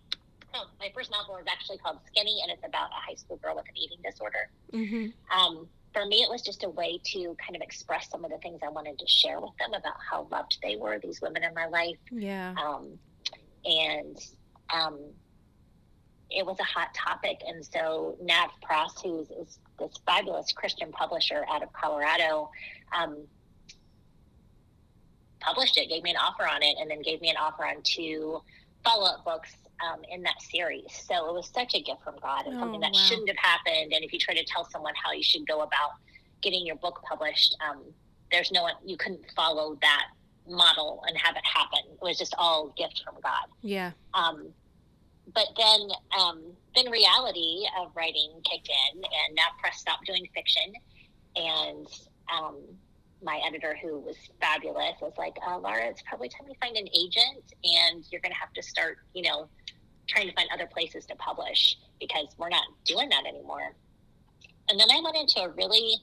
[0.55, 3.55] oh, my first novel is actually called Skinny, and it's about a high school girl
[3.55, 4.51] with an eating disorder.
[4.73, 5.39] Mm-hmm.
[5.39, 8.39] Um, for me, it was just a way to kind of express some of the
[8.39, 11.55] things I wanted to share with them about how loved they were, these women in
[11.55, 11.99] my life.
[12.11, 12.55] Yeah.
[12.61, 12.99] Um,
[13.65, 14.19] and
[14.75, 14.99] um,
[16.35, 17.41] it was a hot topic.
[17.47, 22.51] And so Nav Press, who's is this fabulous Christian publisher out of Colorado,
[22.97, 23.19] um,
[25.41, 27.83] published it, gave me an offer on it, and then gave me an offer on
[27.83, 28.41] two
[28.85, 31.05] follow up books um, in that series.
[31.07, 33.01] So it was such a gift from God and oh, something that wow.
[33.01, 33.93] shouldn't have happened.
[33.93, 35.93] And if you try to tell someone how you should go about
[36.41, 37.83] getting your book published, um,
[38.31, 40.07] there's no one, you couldn't follow that
[40.49, 41.81] model and have it happen.
[41.93, 43.47] It was just all gift from God.
[43.61, 43.93] Yeah.
[44.15, 44.49] Um,
[45.35, 46.43] but then um,
[46.75, 50.73] then reality of writing kicked in, and that press stopped doing fiction,
[51.37, 51.87] and
[52.33, 52.57] um,
[53.23, 56.89] my editor, who was fabulous, was like, uh, "Laura, it's probably time you find an
[56.95, 59.49] agent, and you're going to have to start, you know,
[60.09, 63.75] trying to find other places to publish because we're not doing that anymore."
[64.69, 65.97] And then I went into a really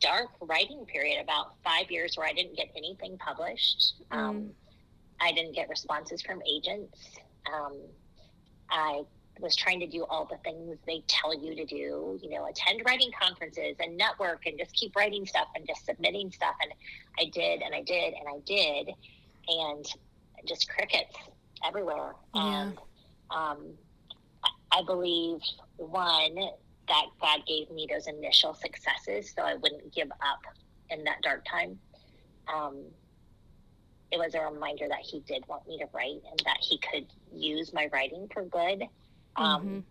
[0.00, 3.94] dark writing period, about five years, where I didn't get anything published.
[4.10, 4.16] Mm.
[4.16, 4.50] Um,
[5.20, 6.98] I didn't get responses from agents.
[7.52, 7.80] Um,
[8.70, 9.02] I
[9.40, 12.82] was trying to do all the things they tell you to do, you know, attend
[12.84, 16.54] writing conferences and network and just keep writing stuff and just submitting stuff.
[16.62, 16.72] And
[17.18, 18.90] I did and I did and I did.
[19.48, 19.86] and
[20.46, 21.14] just crickets
[21.66, 22.14] everywhere.
[22.34, 22.62] Yeah.
[22.62, 22.78] And
[23.30, 23.58] um,
[24.72, 25.40] I- believe
[25.76, 26.34] one
[26.88, 30.40] that God gave me those initial successes, so I wouldn't give up
[30.90, 31.78] in that dark time.
[32.52, 32.82] Um,
[34.12, 37.06] it was a reminder that He did want me to write and that He could
[37.32, 38.82] use my writing for good.
[39.36, 39.84] Um, Mhm.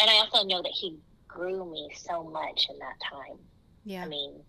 [0.00, 3.38] And I also know that He grew me so much in that time.
[3.84, 4.04] Yeah.
[4.04, 4.42] I mean,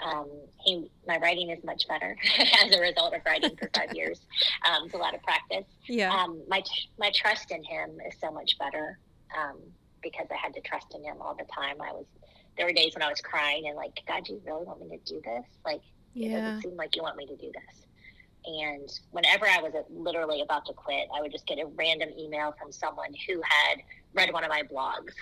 [0.00, 0.28] um,
[0.60, 2.16] he, my writing is much better
[2.64, 4.20] as a result of writing for five years.
[4.68, 5.66] Um, it's a lot of practice.
[5.86, 6.12] Yeah.
[6.14, 6.62] Um, my
[6.98, 8.98] my trust in him is so much better
[9.36, 9.58] um,
[10.02, 11.80] because I had to trust in him all the time.
[11.80, 12.06] I was
[12.56, 14.96] there were days when I was crying and like, God, do you really want me
[14.96, 15.44] to do this?
[15.64, 15.80] Like,
[16.14, 17.86] it doesn't seem like you want me to do this.
[18.46, 22.54] And whenever I was literally about to quit, I would just get a random email
[22.60, 23.78] from someone who had
[24.12, 25.14] read one of my blogs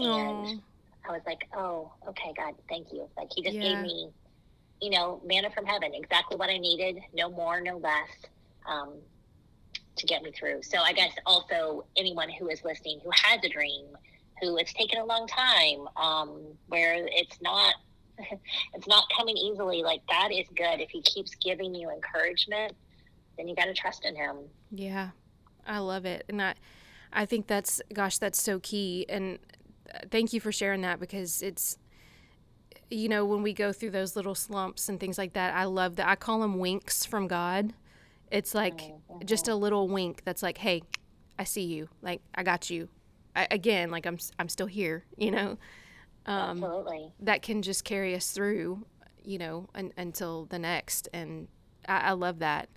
[0.00, 0.60] and
[1.08, 3.08] I was like, oh, okay, God, thank you.
[3.16, 3.70] Like he just Yeah.
[3.70, 4.10] gave me,
[4.80, 8.08] you know, manna from heaven, exactly what I needed, no more, no less,
[8.66, 8.94] um,
[9.96, 10.62] to get me through.
[10.62, 13.86] So I guess also anyone who is listening who has a dream,
[14.40, 17.74] who it's taken a long time, um, where it's not,
[18.74, 19.82] it's not coming easily.
[19.82, 20.80] Like God is good.
[20.80, 22.74] If He keeps giving you encouragement,
[23.36, 24.36] then you got to trust in Him.
[24.70, 25.10] Yeah,
[25.66, 26.54] I love it, and I,
[27.12, 29.06] I think that's gosh, that's so key.
[29.08, 29.38] And
[29.92, 31.78] uh, thank you for sharing that because it's,
[32.90, 35.96] you know, when we go through those little slumps and things like that, I love
[35.96, 36.08] that.
[36.08, 37.72] I call them winks from God.
[38.30, 38.80] It's like
[39.24, 40.82] just a little wink that's like, hey,
[41.38, 41.88] I see you.
[42.02, 42.88] Like I got you.
[43.36, 45.04] I, again, like I'm, I'm still here.
[45.16, 45.58] You know,
[46.26, 47.12] um, Absolutely.
[47.20, 48.86] that can just carry us through,
[49.22, 51.08] you know, un, until the next.
[51.12, 51.48] And
[51.88, 52.68] I, I love that.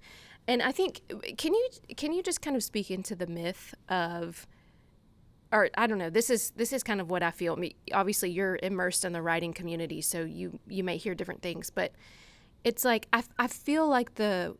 [0.47, 1.01] And I think
[1.37, 4.47] can you can you just kind of speak into the myth of,
[5.51, 6.09] or I don't know.
[6.09, 7.53] This is this is kind of what I feel.
[7.53, 11.41] I mean, obviously, you're immersed in the writing community, so you you may hear different
[11.41, 11.91] things, but
[12.63, 14.55] it's like I I feel like the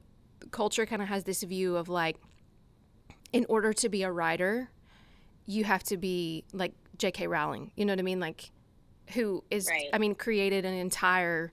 [0.52, 2.18] culture kind of has this view of like,
[3.34, 4.70] in order to be a writer,
[5.46, 7.28] you have to be like J.K.
[7.28, 7.72] Rowling.
[7.76, 8.20] You know what I mean?
[8.20, 8.52] Like,
[9.14, 9.90] who is Right.
[9.94, 11.52] I mean, created an entire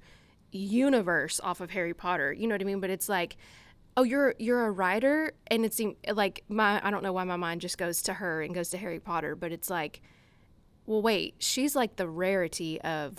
[0.51, 2.33] universe off of Harry Potter.
[2.33, 2.81] You know what I mean?
[2.81, 3.37] But it's like,
[3.97, 5.81] oh, you're you're a writer, and it's
[6.13, 8.79] like my I don't know why my mind just goes to her and goes to
[8.79, 10.01] Harry Potter, but it's like,
[10.87, 13.17] well, wait, she's like the rarity of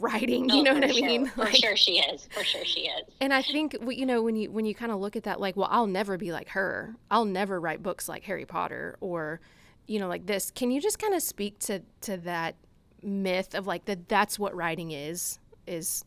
[0.00, 0.48] writing.
[0.48, 1.26] You Oh, know what I mean?
[1.26, 2.28] For Like- sure she is.
[2.32, 3.02] For sure she is.
[3.20, 5.56] and I think you know when you when you kind of look at that, like,
[5.56, 6.94] well, I'll never be like her.
[7.10, 9.40] I'll never write books like Harry Potter or,
[9.86, 10.50] you know, like this.
[10.50, 12.56] Can you just kind of speak to to that
[13.02, 14.08] myth of like that?
[14.08, 15.38] That's what writing is.
[15.66, 16.04] Is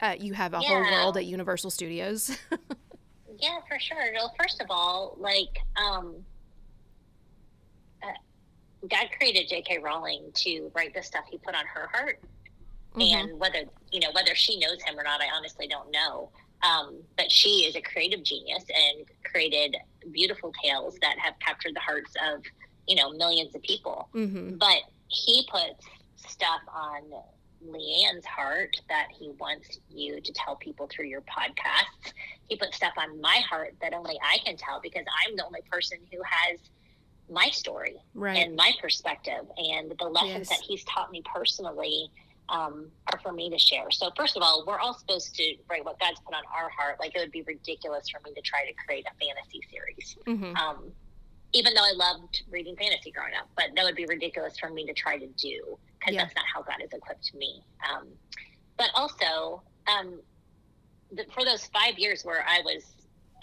[0.00, 2.36] uh, you have a whole world at Universal Studios.
[3.38, 4.12] Yeah, for sure.
[4.14, 6.14] Well, first of all, like, um,
[8.02, 8.06] uh,
[8.88, 9.78] God created J.K.
[9.78, 12.20] Rowling to write the stuff He put on her heart,
[12.94, 13.02] Mhm.
[13.12, 16.30] and whether you know whether she knows Him or not, I honestly don't know.
[16.62, 19.76] Um, but she is a creative genius and created
[20.12, 22.42] beautiful tales that have captured the hearts of
[22.86, 24.08] you know millions of people.
[24.14, 24.56] mm-hmm.
[24.56, 25.84] But He puts
[26.28, 27.02] stuff on
[27.66, 32.12] Leanne's heart that he wants you to tell people through your podcasts.
[32.48, 35.62] He put stuff on my heart that only I can tell because I'm the only
[35.70, 36.58] person who has
[37.30, 38.36] my story Right.
[38.38, 40.48] and my perspective and the lessons Yes.
[40.50, 42.10] that he's taught me personally
[42.48, 43.90] um, are for me to share.
[43.92, 46.98] So first of all, we're all supposed to write what God's put on our heart.
[47.00, 50.16] Like it would be ridiculous for me to try to create a fantasy series.
[50.26, 50.56] mm-hmm.
[50.56, 50.90] Um,
[51.54, 54.86] even though I loved reading fantasy growing up, but that would be ridiculous for me
[54.86, 56.24] to try to do because Yeah.
[56.24, 57.62] that's not how God has equipped me.
[57.88, 58.08] Um,
[58.76, 60.20] but also, um,
[61.12, 62.82] the, for those five years where I was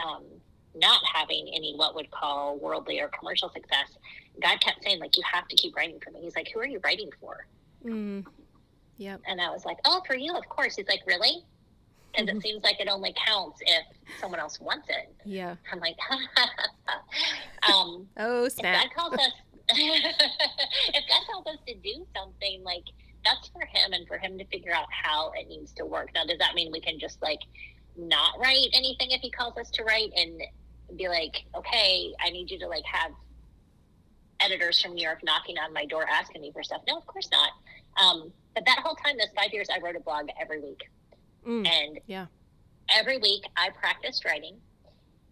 [0.05, 0.23] um,
[0.75, 3.97] not having any what would call worldly or commercial success,
[4.41, 6.67] God kept saying like, "You have to keep writing for me." He's like, "Who are
[6.67, 7.47] you writing for?"
[7.85, 8.25] Mm.
[8.97, 9.21] Yep.
[9.27, 11.43] And I was like, "Oh, for you, of course." He's like, "Really?"
[12.11, 12.37] Because Mhm.
[12.37, 13.85] it seems like it only counts if
[14.19, 15.15] someone else wants it.
[15.25, 15.55] Yeah.
[15.71, 15.95] I'm like,
[17.71, 18.83] um, Oh snap.
[18.83, 19.31] God calls us,
[19.75, 22.83] if God calls us to do something, like
[23.25, 26.09] that's for Him and for Him to figure out how it needs to work.
[26.15, 27.39] Now, does that mean we can just like
[27.97, 30.41] not write anything if He calls us to write and
[30.97, 33.11] be like, okay, I need you to like have
[34.39, 36.81] editors from New York knocking on my door asking me for stuff?
[36.87, 37.49] No, of course not.
[38.01, 40.81] Um, but that whole time, those five years, I wrote a blog every week.
[41.47, 41.67] Mm.
[41.67, 42.27] And Yeah.
[42.89, 44.57] every week I practiced writing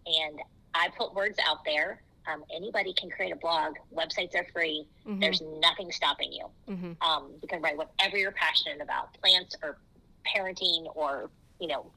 [0.06, 0.38] and
[0.74, 2.02] I put words out there.
[2.28, 3.76] Um, anybody can create a blog.
[3.92, 4.86] Websites are free.
[5.06, 5.20] Mhm.
[5.20, 6.50] There's nothing stopping you.
[6.68, 7.02] Mhm.
[7.02, 9.78] Um, you can write whatever you're passionate about plants or
[10.26, 11.90] parenting or, you know,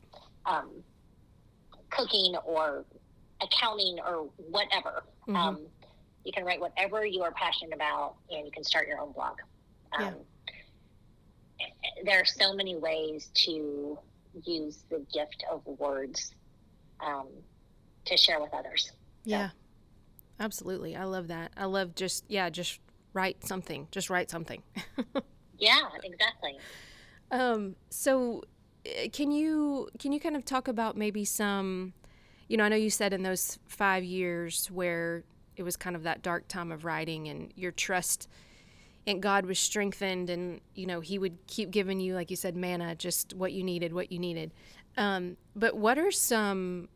[0.45, 0.84] um,
[1.89, 2.86] cooking or
[3.41, 5.03] accounting or whatever.
[5.27, 5.36] Mhm.
[5.36, 5.67] Um,
[6.23, 9.39] you can write whatever you are passionate about and you can start your own blog.
[9.93, 10.25] Um,
[12.03, 13.99] There are so many ways to
[14.45, 16.34] use the gift of words
[17.01, 17.27] um,
[18.05, 18.91] to share with others.
[19.25, 19.51] Yeah,
[20.39, 20.95] absolutely.
[20.95, 21.51] I love that.
[21.57, 22.79] I love just yeah, just
[23.13, 23.88] write something.
[23.91, 24.61] Just write something.
[25.57, 26.57] yeah, exactly.
[27.32, 28.43] Um, so
[28.86, 31.93] eh, can you can you kind of talk about maybe some
[32.47, 35.23] you know, I know you said in those 5 years where
[35.55, 38.27] it was kind of that dark time of writing and your trust
[39.05, 42.55] in God was strengthened and you know, he would keep giving you like you said
[42.55, 44.51] manna, just what you needed, what you needed.
[44.97, 46.89] Um, but what are some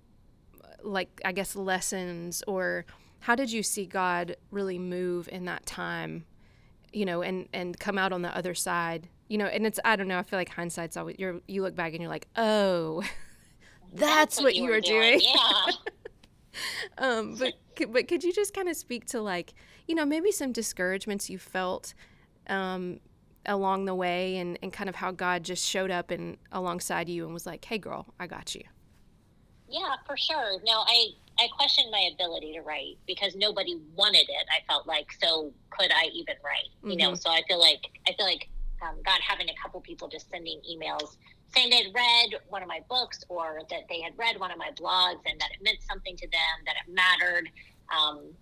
[0.84, 2.86] like I guess lessons or
[3.26, 6.26] how did you see God really move in that time,
[6.94, 9.10] you know, and and come out on the other side?
[9.30, 10.20] You know, and it's I don't know.
[10.20, 13.02] I feel like hindsight's always you you look back and you're like, oh,
[13.94, 15.18] that's, that's what, what, you were, were doing.
[15.18, 15.34] doing.
[15.34, 15.72] Yeah.
[17.00, 17.54] um, but
[17.90, 19.56] but could you just kind of speak to like
[19.88, 21.96] you know maybe some discouragements you felt
[22.46, 23.00] um,
[23.48, 27.26] along the way and, and kind of how God just showed up and alongside you
[27.26, 28.62] and was like, hey girl, I got you.
[29.68, 30.60] Yeah, for sure.
[30.64, 31.08] No, I
[31.40, 34.46] I questioned my ability to write because nobody wanted it.
[34.50, 36.70] I felt like so could I even write?
[36.84, 37.00] You mm-hmm.
[37.00, 38.50] know, so I feel like I feel like
[38.82, 41.18] um, God having a couple people just sending emails
[41.54, 44.70] saying they'd read one of my books or that they had read one of my
[44.72, 47.50] blogs and that it meant something to them, that it mattered,
[47.96, 48.34] um,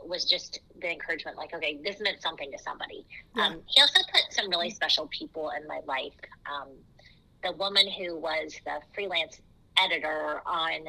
[0.00, 1.36] was just the encouragement.
[1.36, 3.06] Like, okay, this meant something to somebody.
[3.36, 3.46] Yeah.
[3.46, 6.14] Um, he also put some really special people in my life.
[6.46, 6.70] Um,
[7.42, 9.40] the woman who was the freelance
[9.80, 10.86] editor on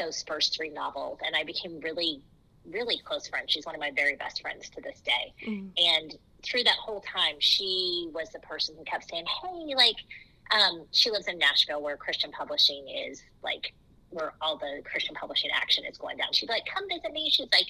[0.00, 2.22] those first three novels, and I became really,
[2.68, 3.52] really close friends.
[3.52, 5.34] She's one of my very best friends to this day.
[5.46, 5.68] Mm-hmm.
[5.76, 9.96] And through that whole time, she was the person who kept saying, "Hey, like."
[10.52, 13.72] Um, she lives in Nashville, where Christian publishing is like
[14.08, 16.32] where all the Christian publishing action is going down.
[16.32, 17.66] She's like, "Come visit me." She's like,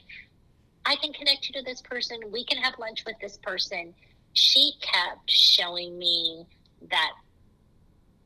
[0.87, 2.18] "I can connect you to this person.
[2.33, 3.95] We can have lunch with this person."
[4.33, 6.47] She kept showing me
[6.89, 7.12] that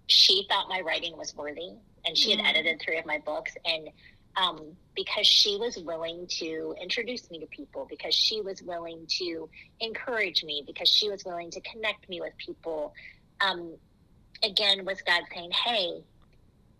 [0.06, 1.72] she thought my writing was worthy
[2.06, 2.48] and she had mm-hmm.
[2.48, 3.88] edited three of my books and
[4.36, 4.60] um,
[4.96, 9.48] because she was willing to introduce me to people because she was willing to
[9.80, 12.92] encourage me because she was willing to connect me with people
[13.40, 13.74] um,
[14.42, 16.02] again was god saying hey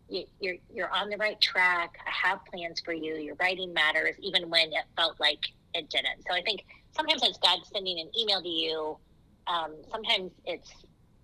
[0.09, 1.97] you, you're you're on the right track.
[2.07, 3.15] I have plans for you.
[3.15, 5.41] Your writing matters even when it felt like
[5.75, 6.25] it didn't.
[6.29, 8.99] So i think sometimes it's god sending an email to you.
[9.47, 10.71] Um, sometimes it's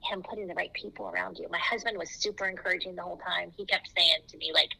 [0.02, 1.46] him putting the right people around you.
[1.50, 3.52] My husband was super encouraging the whole time.
[3.56, 4.70] He kept saying to me, like,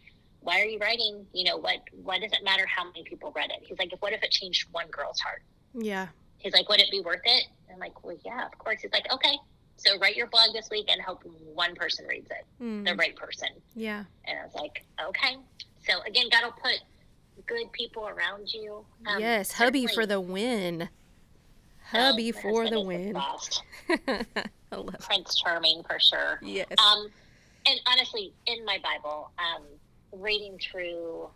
[0.40, 1.26] why are you writing?
[1.32, 3.62] You know, what, why does it matter how many people read it?
[3.62, 5.42] He's like, what if it changed one girl's heart?
[5.74, 6.08] Yeah.
[6.38, 7.46] He's like, would it be worth it?
[7.70, 8.80] I'm like, well, yeah, of course.
[8.80, 9.36] He's like, okay,
[9.76, 11.22] so write your blog this week and hope
[11.54, 12.84] one person reads it, mm.
[12.84, 13.48] the right person.
[13.74, 14.04] Yeah.
[14.24, 15.36] And I was like, okay.
[15.86, 16.80] So again, God will put
[17.46, 18.84] good people around you.
[19.06, 20.88] Um, yes, hubby for the win.
[21.90, 23.16] Hubby um, for the win.
[25.00, 26.38] Prince Charming for sure.
[26.42, 26.66] Yes.
[26.78, 27.10] Um,
[27.66, 29.62] and honestly, in my Bible, um,
[30.12, 31.28] reading through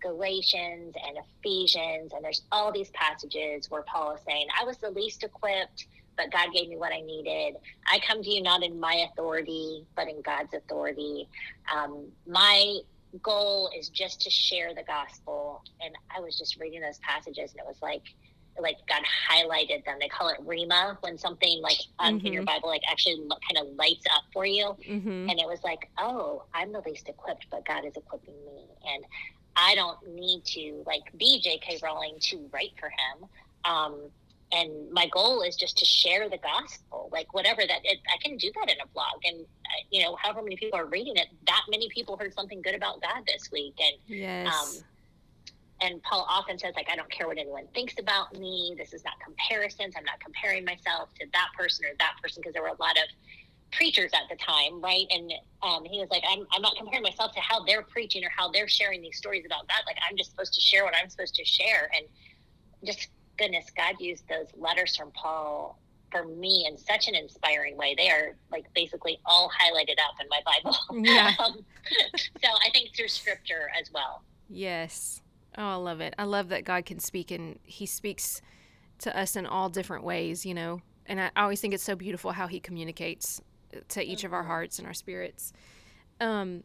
[0.00, 4.90] Galatians and Ephesians, and there's all these passages where Paul is saying, I was the
[4.90, 5.86] least equipped,
[6.16, 7.56] but God gave me what I needed.
[7.86, 11.28] I come to you not in my authority, but in God's authority.
[11.74, 12.80] Um, my
[13.22, 15.62] goal is just to share the gospel.
[15.80, 18.02] And I was just reading those passages, and it was like,
[18.60, 19.96] like God highlighted them.
[20.00, 22.26] They call it Rhema when something like um, mm-hmm.
[22.26, 22.54] in your mm-hmm.
[22.54, 24.76] Bible like actually kind of lights up for you.
[24.88, 25.30] Mm-hmm.
[25.30, 29.04] And it was like, oh, I'm the least equipped, but God is equipping me, and
[29.56, 31.78] I don't need to like be J.K.
[31.82, 33.28] Rowling to write for Him.
[33.64, 34.10] Um,
[34.54, 38.36] and my goal is just to share the gospel, like whatever that it, I can
[38.36, 39.46] do that in a blog, and
[39.90, 43.00] you know, however many people are reading it, that many people heard something good about
[43.00, 44.46] God this week, and yes.
[44.54, 44.84] Um,
[45.82, 48.74] and Paul often says, like, I don't care what anyone thinks about me.
[48.78, 49.94] This is not comparisons.
[49.96, 52.96] I'm not comparing myself to that person or that person because there were a lot
[52.96, 53.04] of
[53.72, 55.06] preachers at the time, right?
[55.10, 58.30] And um, he was like, I'm, I'm not comparing myself to how they're preaching or
[58.36, 59.80] how they're sharing these stories about God.
[59.86, 61.90] Like, I'm just supposed to share what I'm supposed to share.
[61.96, 62.06] And
[62.86, 63.08] just
[63.38, 65.80] goodness, God used those letters from Paul
[66.12, 67.94] for me in such an inspiring way.
[67.96, 70.76] They are like basically all highlighted up in my Bible.
[71.04, 71.32] Yeah.
[71.44, 71.64] um,
[72.14, 74.22] so I think through scripture as well.
[74.48, 75.21] Yes.
[75.58, 76.14] Oh, I love it.
[76.18, 78.40] I love that God can speak and He speaks
[78.98, 80.80] to us in all different ways, you know.
[81.06, 83.40] And I always think it's so beautiful how He communicates
[83.88, 84.48] to each of our mm-hmm.
[84.48, 85.52] hearts and our spirits.
[86.20, 86.62] Um,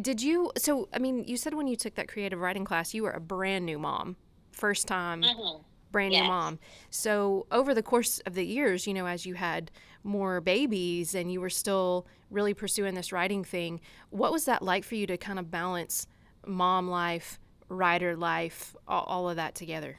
[0.00, 0.50] did you?
[0.56, 3.20] So, I mean, you said when you took that creative writing class, you were a
[3.20, 4.16] brand new mom,
[4.52, 5.62] first time, mm-hmm.
[5.92, 6.22] brand yes.
[6.22, 6.58] new mom.
[6.90, 9.70] So, over the course of the years, you know, as you had
[10.02, 14.84] more babies and you were still really pursuing this writing thing, what was that like
[14.84, 16.06] for you to kind of balance
[16.46, 17.38] mom life?
[17.68, 19.98] Writer life, all, all of that together?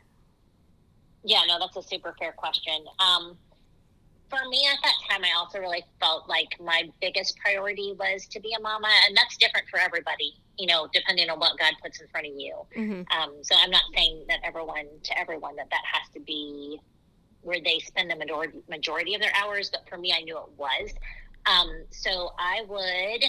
[1.23, 2.85] Yeah, no, that's a super fair question.
[2.99, 3.37] Um,
[4.29, 8.39] for me at that time, I also really felt like my biggest priority was to
[8.39, 12.01] be a mama, and that's different for everybody, you know, depending on what God puts
[12.01, 12.55] in front of you.
[12.75, 13.19] Mm-hmm.
[13.19, 16.79] Um, so I'm not saying that everyone to everyone that that has to be
[17.41, 20.49] where they spend the majority majority of their hours, but for me, I knew it
[20.57, 20.91] was.
[21.45, 23.23] Um, so I would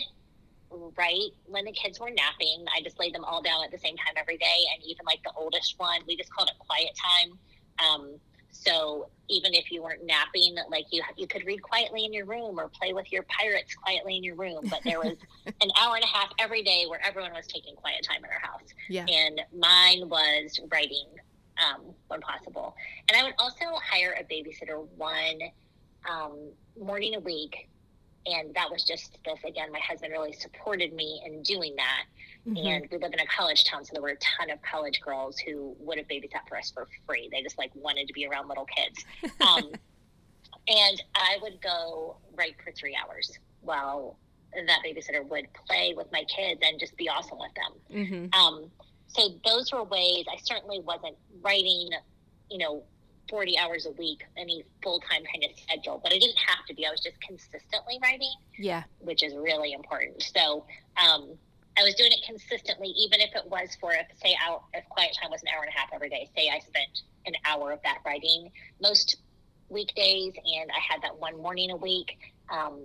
[0.70, 2.64] write when the kids were napping.
[2.74, 5.22] I just laid them all down at the same time every day, and even like
[5.22, 7.38] the oldest one, we just called it quiet time.
[7.78, 12.24] Um, so even if you weren't napping, like you you could read quietly in your
[12.24, 14.64] room or play with your pirates quietly in your room.
[14.70, 18.06] But there was an hour and a half every day where everyone was taking quiet
[18.08, 18.68] time in our house.
[18.88, 19.04] Yeah.
[19.06, 21.06] And mine was writing
[21.58, 22.76] um, when possible.
[23.08, 25.40] And I would also hire a babysitter one
[26.08, 26.50] um,
[26.80, 27.68] morning a week.
[28.27, 32.05] And that was just this again, my husband really supported me in doing that.
[32.47, 32.66] Mhm.
[32.66, 35.39] And we live in a college town, so there were a ton of college girls
[35.39, 37.29] who would have babysat for us for free.
[37.31, 39.05] They just like wanted to be around little kids.
[39.41, 39.72] Um,
[40.68, 44.18] and I would go write for three hours while
[44.53, 48.31] that babysitter would play with my kids and just be awesome with them.
[48.31, 48.35] Mhm.
[48.35, 48.70] Um,
[49.09, 51.91] so those were ways I certainly wasn't writing,
[52.51, 52.83] you know,
[53.29, 56.74] 40 hours a week, any full time kind of schedule, but I didn't have to
[56.74, 56.87] be.
[56.87, 58.85] I was just consistently writing Yeah.
[59.01, 60.22] which is really important.
[60.22, 60.64] So
[60.97, 61.31] um,
[61.79, 65.16] I was doing it consistently, even if it was for, if, say, out if quiet
[65.20, 66.29] time was an hour and a half every day.
[66.37, 68.51] Say I spent an hour of that writing
[68.81, 69.16] most
[69.68, 72.16] weekdays, and I had that one morning a week.
[72.49, 72.83] Um,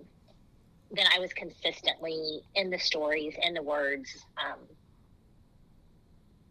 [0.91, 4.09] then I was consistently in the stories, in the words,
[4.43, 4.59] um,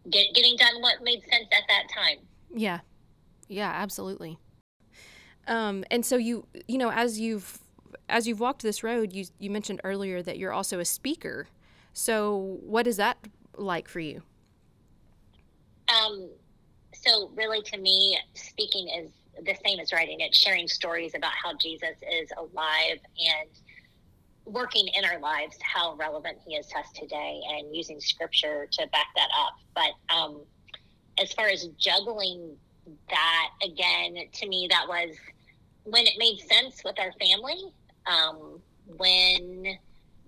[0.09, 2.17] get, getting done what made sense at that time.
[2.53, 2.79] Yeah.
[3.51, 4.37] Yeah, absolutely.
[5.45, 7.59] Um, and so you you know, as you've
[8.07, 11.47] as you've walked this road, you you mentioned earlier that you're also a speaker.
[11.91, 13.17] So what is that
[13.57, 14.21] like for you?
[15.89, 16.29] Um,
[16.93, 19.09] so really to me, speaking is
[19.45, 20.21] the same as writing.
[20.21, 23.49] It's sharing stories about how Jesus is alive and
[24.45, 28.87] working in our lives, how relevant he is to us today, and using scripture to
[28.93, 29.55] back that up.
[29.75, 30.41] But um,
[31.19, 32.55] as far as juggling
[33.09, 35.15] that, again, to me, that was
[35.83, 37.73] when it made sense with our family,
[38.05, 38.61] um,
[38.97, 39.77] when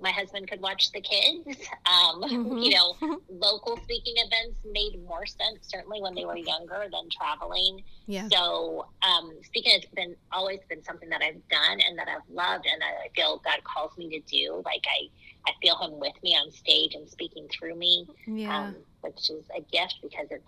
[0.01, 1.45] my husband could watch the kids.
[1.85, 2.63] Um, Mhm.
[2.63, 2.95] You know,
[3.29, 7.83] local speaking events made more sense, certainly when they were younger than traveling.
[8.07, 8.27] Yeah.
[8.31, 12.65] So, um, speaking has been always been something that I've done and that I've loved,
[12.65, 14.61] and that I feel God calls me to do.
[14.65, 15.09] Like I,
[15.49, 18.67] I feel Him with me on stage and speaking through me, Yeah.
[18.69, 20.47] um, which is a gift because it's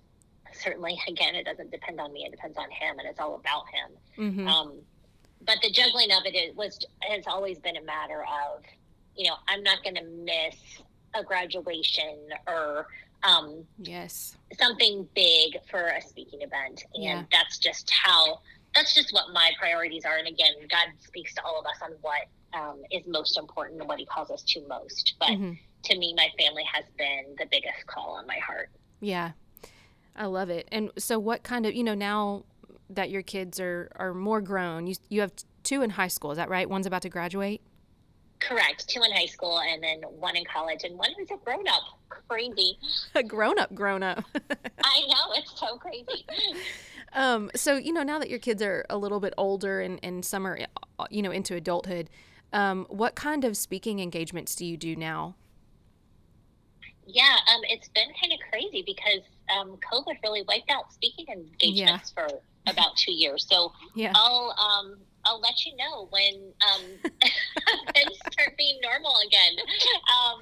[0.62, 3.64] certainly again it doesn't depend on me; it depends on Him, and it's all about
[3.70, 4.34] Him.
[4.36, 4.48] Mhm.
[4.48, 4.82] Um,
[5.42, 8.64] but the juggling of it is, was has always been a matter of,
[9.16, 10.56] you know, I'm not going to miss
[11.14, 12.88] a graduation or
[13.24, 14.36] um, yes.
[14.60, 17.24] something big for a speaking event, and Yeah.
[17.32, 18.42] that's just how
[18.74, 20.18] that's just what my priorities are.
[20.18, 23.88] And again, God speaks to all of us on what um, is most important and
[23.88, 25.16] what He calls us to most.
[25.20, 25.58] But Mhm.
[25.84, 28.70] to me, my family has been the biggest call on my heart.
[29.02, 29.32] Yeah.
[30.16, 30.68] I love it.
[30.72, 32.46] And so what kind of, you know, now
[32.90, 36.38] that your kids are are more grown, you you have two in high school, is
[36.38, 36.70] that right?
[36.70, 37.62] One's about to graduate?
[38.40, 38.88] Correct.
[38.88, 41.84] Two in high school, and then one in college, and one who's a grown up.
[42.28, 42.78] Crazy.
[43.16, 44.24] A grown up, grown up.
[44.84, 46.26] I know it's so crazy.
[47.14, 50.26] Um, so you know, now that your kids are a little bit older and, and
[50.26, 50.60] some are,
[51.10, 52.10] you know, into adulthood,
[52.52, 55.36] um, what kind of speaking engagements do you do now?
[57.06, 59.22] Yeah, um, it's been kind of crazy because
[59.56, 62.28] um, COVID really wiped out speaking engagements for
[62.68, 63.46] about two years.
[63.48, 64.12] So Yeah.
[64.16, 66.82] I'll um, I'll let you know when um,
[67.94, 69.66] things start being normal again.
[70.16, 70.42] Um,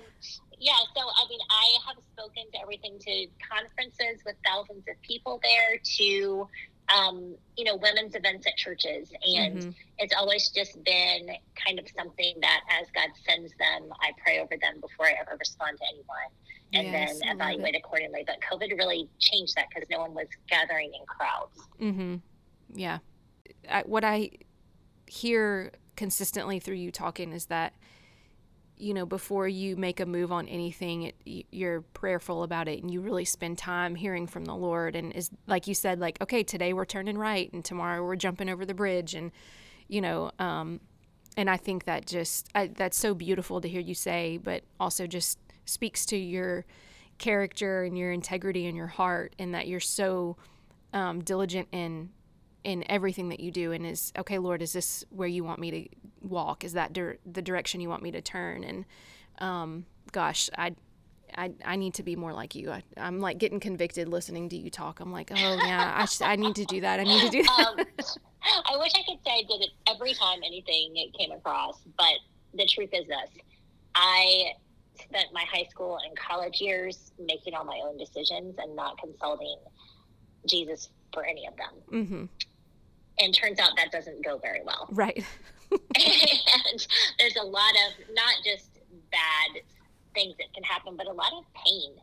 [0.63, 5.39] yeah, so I mean, I have spoken to everything to conferences with thousands of people
[5.43, 6.47] there to
[6.93, 9.75] um, you know women's events at churches, and Mhm.
[9.99, 11.35] it's always just been
[11.65, 15.35] kind of something that as God sends them, I pray over them before I ever
[15.37, 16.29] respond to anyone
[16.73, 18.23] and Yes, then evaluate accordingly.
[18.25, 21.59] But COVID really changed that because no one was gathering in crowds.
[21.79, 22.15] Mm-hmm.
[22.73, 22.99] Yeah.
[23.69, 24.31] I, what I
[25.07, 27.73] hear consistently through you talking is that,
[28.83, 32.91] you know, before you make a move on anything, it, you're prayerful about it and
[32.91, 34.95] you really spend time hearing from the Lord.
[34.95, 38.49] And is like you said, like, okay, today we're turning right and tomorrow we're jumping
[38.49, 39.15] over the bridge.
[39.15, 39.31] And,
[39.87, 40.81] you know, um,
[41.37, 45.07] and I think that just, I, that's so beautiful to hear you say, but also
[45.07, 46.65] just speaks to your
[47.17, 50.35] character and your integrity and your heart and that you're so
[50.91, 52.09] um, diligent in
[52.63, 55.71] in everything that you do and is okay lord is this where you want me
[55.71, 55.89] to
[56.23, 56.63] walk?
[56.63, 58.63] Is that dir- the direction you want me to turn?
[58.63, 58.85] And
[59.39, 60.75] um, gosh I,
[61.35, 62.71] I i need to be more like you.
[62.71, 64.99] I, i'm like getting convicted listening to you talk.
[64.99, 65.35] I'm like oh
[65.65, 66.99] yeah i, sh- I need to do that.
[66.99, 67.59] I need to do that.
[67.67, 67.85] Um,
[68.65, 72.19] I wish I could say I did it every time anything came across, but
[72.53, 73.43] the truth is this:
[73.95, 74.51] I
[74.95, 79.57] spent my high school and college years making all my own decisions and not consulting
[80.45, 82.03] Jesus for any of them.
[82.03, 82.25] Mm-hmm.
[83.19, 84.89] And turns out that doesn't go very well.
[84.93, 85.23] Right.
[85.71, 86.87] and
[87.19, 88.69] there's a lot of not just
[89.11, 89.61] bad
[90.13, 91.93] things that can happen, but a lot of pain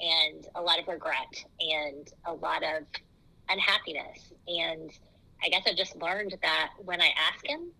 [0.00, 2.84] and a lot of regret and a lot of
[3.48, 4.32] unhappiness.
[4.46, 4.90] And
[5.42, 7.70] I guess I just learned that when I ask him,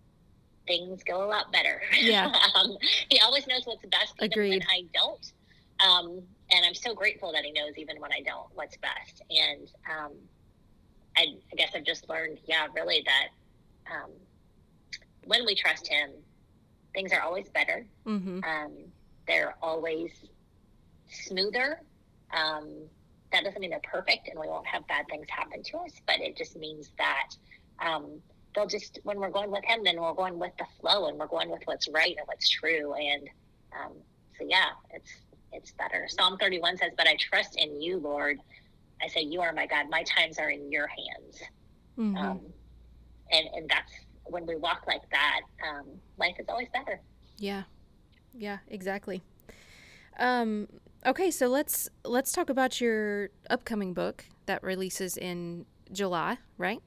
[0.67, 1.81] things go a lot better.
[1.99, 2.31] Yeah.
[2.55, 2.77] um,
[3.09, 4.49] he always knows what's best, even Agreed.
[4.51, 5.33] when I don't.
[5.79, 6.21] Um,
[6.51, 9.21] and I'm so grateful that he knows even when I don't what's best.
[9.29, 10.11] And um,
[11.19, 14.11] I, I guess I've just learned, yeah, really that um,
[15.25, 16.11] when we trust him,
[16.93, 17.85] things are always better.
[18.05, 18.43] Mm-hmm.
[18.43, 18.71] Um,
[19.27, 20.11] they're always
[21.09, 21.81] smoother.
[22.31, 22.69] Um,
[23.31, 26.19] that doesn't mean they're perfect and we won't have bad things happen to us, but
[26.19, 27.29] it just means that
[27.79, 28.21] um,
[28.55, 31.27] they'll just, when we're going with Him, then we're going with the flow and we're
[31.27, 32.93] going with what's right and what's true.
[32.93, 33.29] And
[33.73, 33.93] um,
[34.37, 35.11] so, yeah, it's
[35.51, 36.07] it's better.
[36.07, 38.39] Psalm 31 says, But I trust in you, Lord.
[39.01, 39.89] I say, You are my God.
[39.89, 41.41] My times are in your hands.
[41.97, 42.17] Mm-hmm.
[42.17, 42.39] Um,
[43.31, 43.91] and, and that's
[44.25, 45.85] when we walk like that, um,
[46.17, 46.99] life is always better.
[47.37, 47.63] Yeah.
[48.33, 49.23] Yeah, exactly.
[50.19, 50.67] Um
[51.05, 56.81] okay, so let's let's talk about your upcoming book that releases in July, right?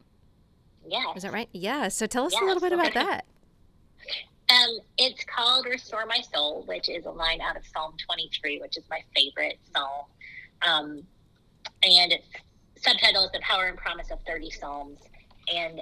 [0.86, 1.14] Yeah.
[1.16, 1.48] Is that right?
[1.52, 1.88] Yeah.
[1.88, 3.24] So tell us a little bit about that.
[4.50, 8.76] Um, it's called Restore My Soul, which is a line out of Psalm 23, which
[8.76, 10.04] is my favorite psalm.
[10.60, 11.02] Um,
[11.84, 12.26] and its
[12.76, 14.98] subtitle is The Power and Promise of 30 Psalms.
[15.52, 15.80] And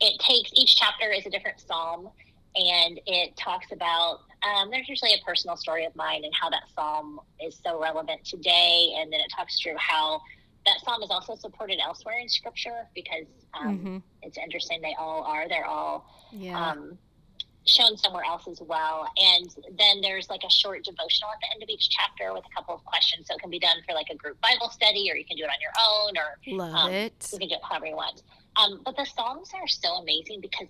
[0.00, 2.10] it takes each chapter is a different psalm,
[2.54, 6.62] and it talks about um, there's usually a personal story of mine and how that
[6.74, 8.94] psalm is so relevant today.
[8.98, 10.20] And then it talks through how
[10.66, 14.02] that psalm is also supported elsewhere in scripture because um, Mhm.
[14.22, 14.80] it's interesting.
[14.82, 15.48] They all are.
[15.48, 16.70] They're all Yeah.
[16.72, 16.98] um,
[17.66, 19.08] shown somewhere else as well.
[19.16, 22.54] And then there's like a short devotional at the end of each chapter with a
[22.54, 23.26] couple of questions.
[23.28, 25.44] So it can be done for like a group Bible study, or you can do
[25.44, 27.28] it on your own, or Love um, it.
[27.32, 28.22] you can do it however you want.
[28.56, 30.68] Um, but the Psalms are so amazing because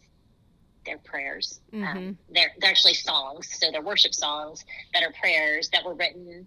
[0.85, 1.61] they're prayers.
[1.73, 1.87] Mhm.
[1.97, 3.49] Um, they're, they're actually songs.
[3.59, 6.47] So they're worship songs that are prayers that were written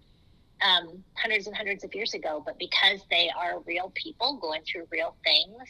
[0.62, 2.42] um, hundreds and hundreds of years ago.
[2.46, 5.70] But because they are real people going through real things,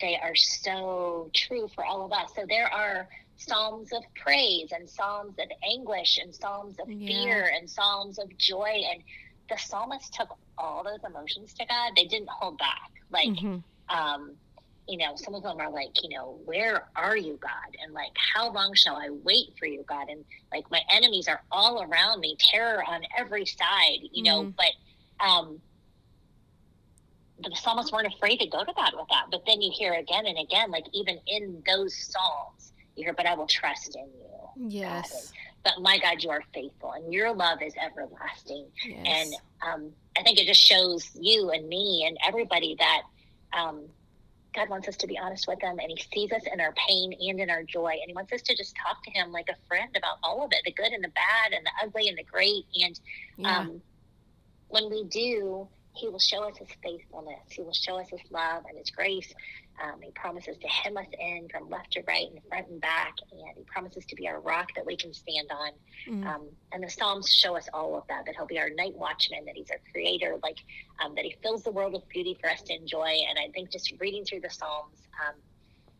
[0.00, 2.30] they are so true for all of us.
[2.34, 7.06] So there are psalms of praise and psalms of anguish and psalms of Yeah.
[7.08, 8.82] fear and psalms of joy.
[8.90, 9.02] And
[9.50, 10.28] the psalmist took
[10.58, 11.92] all those emotions to God.
[11.96, 12.90] They didn't hold back.
[13.10, 13.62] Like, Mhm.
[13.88, 14.36] um,
[14.88, 17.76] you know, some of them are like, you know, where are you, God?
[17.82, 20.08] And like, how long shall I wait for you, God?
[20.08, 24.54] And like, my enemies are all around me, terror on every side, you know, Mhm.
[24.56, 25.60] but, um,
[27.38, 29.26] the psalmists weren't afraid to go to God with that.
[29.30, 32.55] But then you hear again and again, like even in those psalms,
[32.96, 34.68] hear, but I will trust in you.
[34.68, 35.32] Yes.
[35.62, 38.66] But my God, you are faithful and your love is everlasting.
[38.84, 39.06] Yes.
[39.06, 39.34] And
[39.66, 43.02] um, I think it just shows you and me and everybody that
[43.52, 43.86] um,
[44.56, 47.14] God wants us to be honest with Him, and He sees us in our pain
[47.20, 49.56] and in our joy, and He wants us to just talk to Him like a
[49.68, 52.24] friend about all of it the good and the bad, and the ugly and the
[52.24, 52.64] great.
[52.82, 52.98] And
[53.36, 53.58] yeah.
[53.58, 53.82] um,
[54.68, 58.64] when we do, He will show us His faithfulness, He will show us His love
[58.68, 59.32] and His grace.
[59.82, 63.14] Um, he promises to hem us in from left to right and front and back,
[63.30, 65.70] and He promises to be our rock that we can stand on.
[66.08, 66.26] Mm.
[66.26, 69.44] Um, and the Psalms show us all of that, that he'll be our night watchman,
[69.44, 70.58] that he's our creator, like
[71.04, 73.18] um, that he fills the world with beauty for us to enjoy.
[73.28, 75.34] And I think just reading through the Psalms um,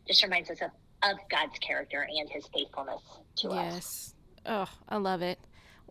[0.07, 0.71] just reminds us of,
[1.03, 3.01] of God's character and his faithfulness
[3.37, 3.73] to us.
[3.73, 4.13] Yes.
[4.45, 5.39] Oh, I love it.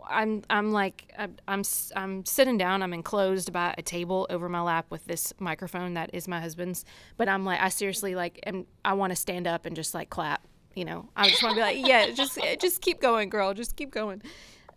[0.08, 2.82] I'm I'm like I'm I'm s- I'm sitting down.
[2.82, 6.84] I'm enclosed by a table over my lap with this microphone that is my husband's.
[7.16, 10.10] But I'm like I seriously like am I want to stand up and just like
[10.10, 10.46] clap.
[10.74, 13.54] You know, I just want to be like, yeah, just just keep going, girl.
[13.54, 14.20] Just keep going.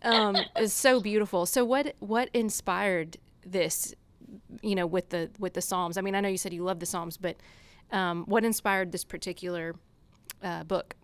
[0.02, 1.44] Um, it's so beautiful.
[1.46, 3.94] So what what inspired this?
[4.62, 5.98] You know, with the with the Psalms.
[5.98, 7.36] I mean, I know you said you love the Psalms, but
[7.92, 9.74] um, what inspired this particular
[10.42, 10.94] uh, book?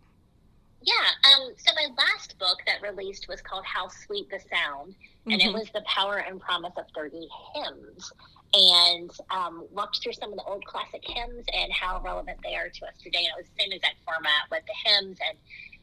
[0.83, 0.95] Yeah.
[1.35, 5.47] Um, so my last book that released was called How Sweet the Sound, and it
[5.51, 5.55] Mhm.
[5.55, 8.13] was the power and promise of 30 hymns.
[8.55, 12.69] And um, walked through some of the old classic hymns and how relevant they are
[12.71, 13.19] to us today.
[13.19, 15.37] And it was the same exact format with the hymns and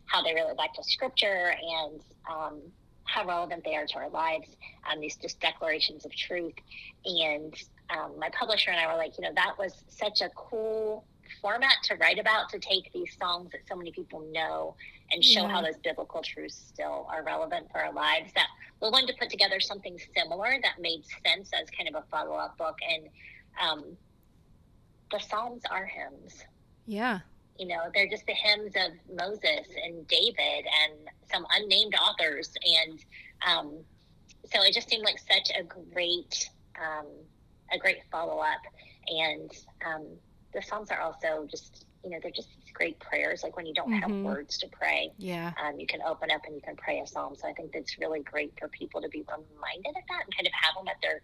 [0.05, 2.61] how they relate back to scripture and um,
[3.03, 4.55] how relevant they are to our lives.
[4.89, 6.53] Um, these just declarations of truth.
[7.05, 7.53] And
[7.89, 11.05] um, my publisher and I were like, you know, that was such a cool
[11.41, 14.76] format to write about to take these songs that so many people know
[15.11, 15.49] and show Yeah.
[15.49, 18.47] how those biblical truths still are relevant for our lives that
[18.82, 22.57] we wanted to put together something similar that made sense as kind of a follow-up
[22.57, 23.07] book and
[23.61, 23.97] um,
[25.11, 26.43] the psalms are hymns
[26.86, 27.19] Yeah.
[27.59, 30.93] You know, they're just the hymns of Moses and David and
[31.32, 32.51] some unnamed authors.
[32.65, 32.99] And
[33.47, 33.78] um,
[34.51, 36.49] so it just seemed like such a great,
[36.82, 37.05] um,
[37.71, 38.59] a great follow up.
[39.07, 39.51] And
[39.86, 40.07] um,
[40.53, 43.43] the Psalms are also just, you know, they're just these great prayers.
[43.43, 44.01] Like when you don't Mhm.
[44.01, 45.53] have words to pray, Yeah.
[45.59, 47.35] um, you can open up and you can pray a psalm.
[47.35, 50.47] So I think that's really great for people to be reminded of that and kind
[50.47, 51.21] of have them at their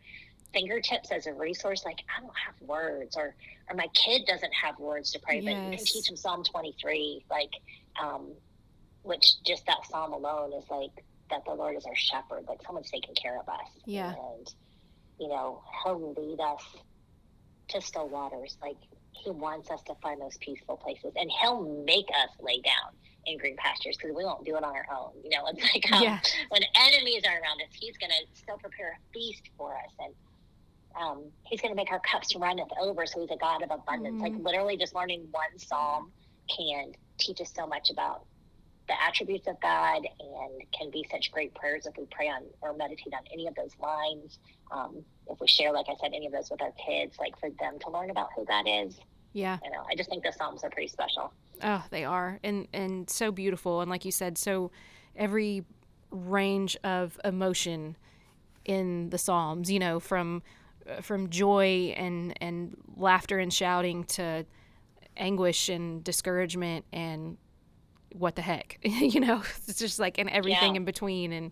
[0.53, 1.85] fingertips as a resource.
[1.85, 3.35] Like I don't have words, or
[3.69, 7.23] or my kid doesn't have words to pray, but you can teach them Psalm 23,
[7.29, 7.53] like
[8.01, 8.33] um,
[9.03, 12.89] which just that psalm alone is like that the Lord is our shepherd, like someone's
[12.89, 13.69] taking care of us.
[13.85, 14.15] Yeah.
[14.15, 14.53] and
[15.19, 16.63] you know He'll lead us
[17.69, 18.77] to still waters, like.
[19.23, 23.37] He wants us to find those peaceful places, and he'll make us lay down in
[23.37, 25.11] green pastures because we won't do it on our own.
[25.23, 26.19] You know, it's like um, Yeah.
[26.49, 30.13] when enemies are around us, he's going to still prepare a feast for us, and
[30.99, 33.05] um, he's going to make our cups runneth over.
[33.05, 34.21] So he's a God of abundance.
[34.21, 34.43] Like Mhm.
[34.45, 36.13] literally, just learning one psalm
[36.55, 38.25] can teach us so much about
[38.89, 42.73] the attributes of God, and can be such great prayers if we pray on or
[42.73, 44.39] meditate on any of those lines.
[44.71, 47.49] Um, if we share, like I said, any of those with our kids, like for
[47.59, 48.99] them to learn about who God is.
[49.31, 49.59] Yeah.
[49.63, 51.31] You know, I just think the psalms are pretty special.
[51.63, 54.71] Oh, they are, and and so beautiful, and like you said, so
[55.15, 55.65] every
[56.11, 57.95] range of emotion
[58.65, 60.41] in the Psalms, you know, from
[60.89, 64.45] uh, from joy and and laughter and shouting to
[65.17, 67.37] anguish and discouragement and
[68.13, 70.79] what the heck, you know, it's just like and everything Yeah.
[70.79, 71.51] in between, and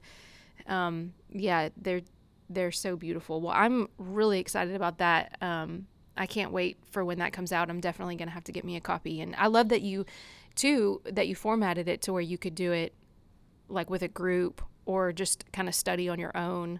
[0.68, 2.02] um, yeah, they're
[2.50, 3.42] they're so beautiful.
[3.42, 5.38] Well, I'm really excited about that.
[5.42, 7.70] Um, I can't wait for when that comes out.
[7.70, 10.06] I'm definitely gonna have to get me a copy, and I love that you,
[10.56, 12.94] too, that you formatted it to where you could do it
[13.70, 16.80] like with a group or just kind of study on your own.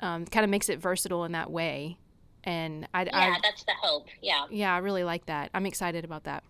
[0.00, 1.96] Um, kind of makes it versatile in that way,
[2.44, 4.08] and I, Yeah, I that's the hope.
[4.20, 4.44] Yeah.
[4.50, 5.50] yeah, I really like that.
[5.54, 6.44] I'm excited about that.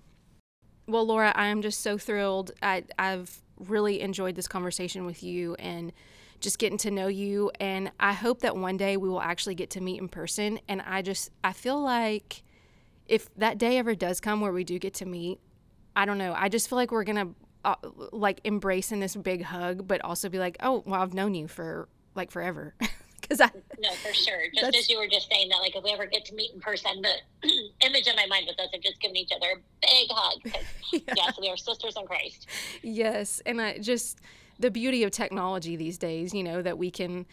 [0.87, 2.53] Well, Laura, I am just so thrilled.
[2.62, 5.93] I, I've really enjoyed this conversation with you and
[6.41, 7.51] just getting to know you.
[7.59, 10.61] And I hope that one day we will actually get to meet in person.
[10.68, 12.43] And I just, I feel like
[13.07, 15.41] if that day ever does come where we do get to meet,
[15.97, 16.34] I don't know.
[16.37, 17.34] I just feel like we're going to
[17.64, 17.74] uh,
[18.12, 21.49] like embrace in this big hug, but also be like, oh, well, I've known you
[21.49, 22.74] for like forever.
[23.21, 23.51] Because I,
[23.81, 24.43] No, for sure.
[24.55, 26.61] Just as you were just saying that, like if we ever get to meet in
[26.61, 27.49] person, the
[27.85, 30.43] image in my mind was us of just giving each other a big hug.
[30.45, 32.47] 'cause, Yes, we are sisters in Christ.
[32.83, 34.21] Yes, and I just
[34.59, 37.27] the beauty of technology these days, you know, that we can,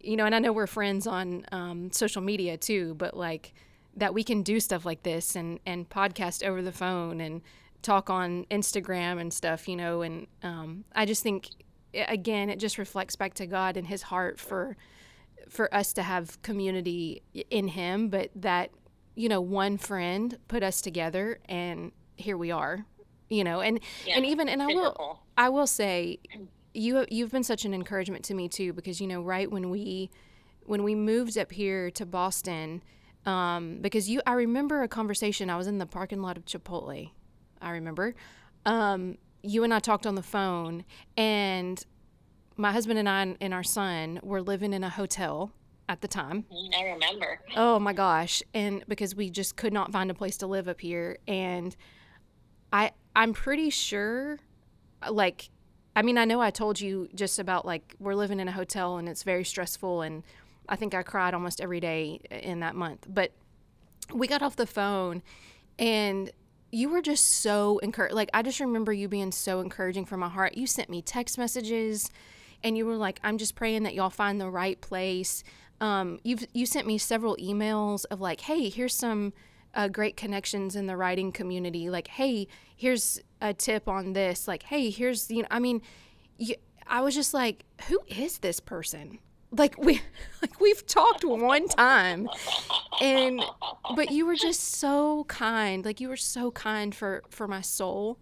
[0.00, 3.54] you know, and I know we're friends on um, social media too, but like
[3.96, 7.40] that we can do stuff like this and and podcast over the phone and
[7.82, 11.48] talk on Instagram and stuff, you know, and um, I just think
[11.94, 14.76] again it just reflects back to God and His heart for
[15.48, 18.70] for us to have community in Him, but that
[19.14, 22.84] you know one friend put us together and here we are,
[23.28, 25.20] you know, and Yeah, and even and I will.
[25.36, 26.18] I will say
[26.74, 30.10] you you've been such an encouragement to me too because you know right when we
[30.64, 32.82] when we moved up here to Boston
[33.26, 37.10] um, because you I remember a conversation I was in the parking lot of Chipotle
[37.60, 38.14] I remember
[38.66, 40.84] um, you and I talked on the phone
[41.16, 41.84] and
[42.58, 45.52] my husband and I and our son were living in a hotel
[45.88, 46.44] at the time
[46.76, 47.40] I remember.
[47.56, 48.42] Oh my gosh.
[48.52, 51.74] And because we just could not find a place to live up here and
[52.72, 54.40] I I'm pretty sure
[55.08, 55.48] like
[55.96, 58.98] I mean I know I told you just about like we're living in a hotel
[58.98, 60.24] and it's very stressful and
[60.68, 63.06] I think I cried almost every day in that month.
[63.08, 63.32] But
[64.12, 65.22] we got off the phone
[65.78, 66.30] and
[66.70, 68.14] you were just so encouraged.
[68.14, 70.54] Like, I just remember you being so encouraging from my heart.
[70.54, 72.10] You sent me text messages
[72.62, 75.44] and you were like, I'm just praying that y'all find the right place.
[75.80, 79.32] Um, you've, you sent me several emails of like, hey, here's some
[79.74, 81.88] uh, great connections in the writing community.
[81.90, 84.48] Like, hey, here's a tip on this.
[84.48, 85.82] Like, hey, here's, you know, I mean,
[86.36, 86.56] you,
[86.86, 89.18] I was just like, who is this person?
[89.50, 90.02] Like we,
[90.42, 92.28] like we've talked one time,
[93.00, 93.42] and
[93.96, 98.18] but you were just so kind like you were so kind for for my soul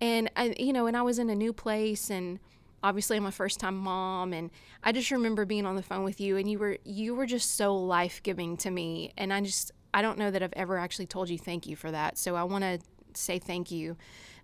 [0.00, 2.38] and I, you know and i was in a new place and
[2.86, 4.48] obviously i'm a first time mom and
[4.84, 7.56] i just remember being on the phone with you and you were you were just
[7.56, 11.28] so life-giving to me and i just i don't know that i've ever actually told
[11.28, 12.78] you thank you for that so i want to
[13.14, 13.96] say thank you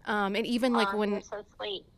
[0.05, 1.45] um, and even like when so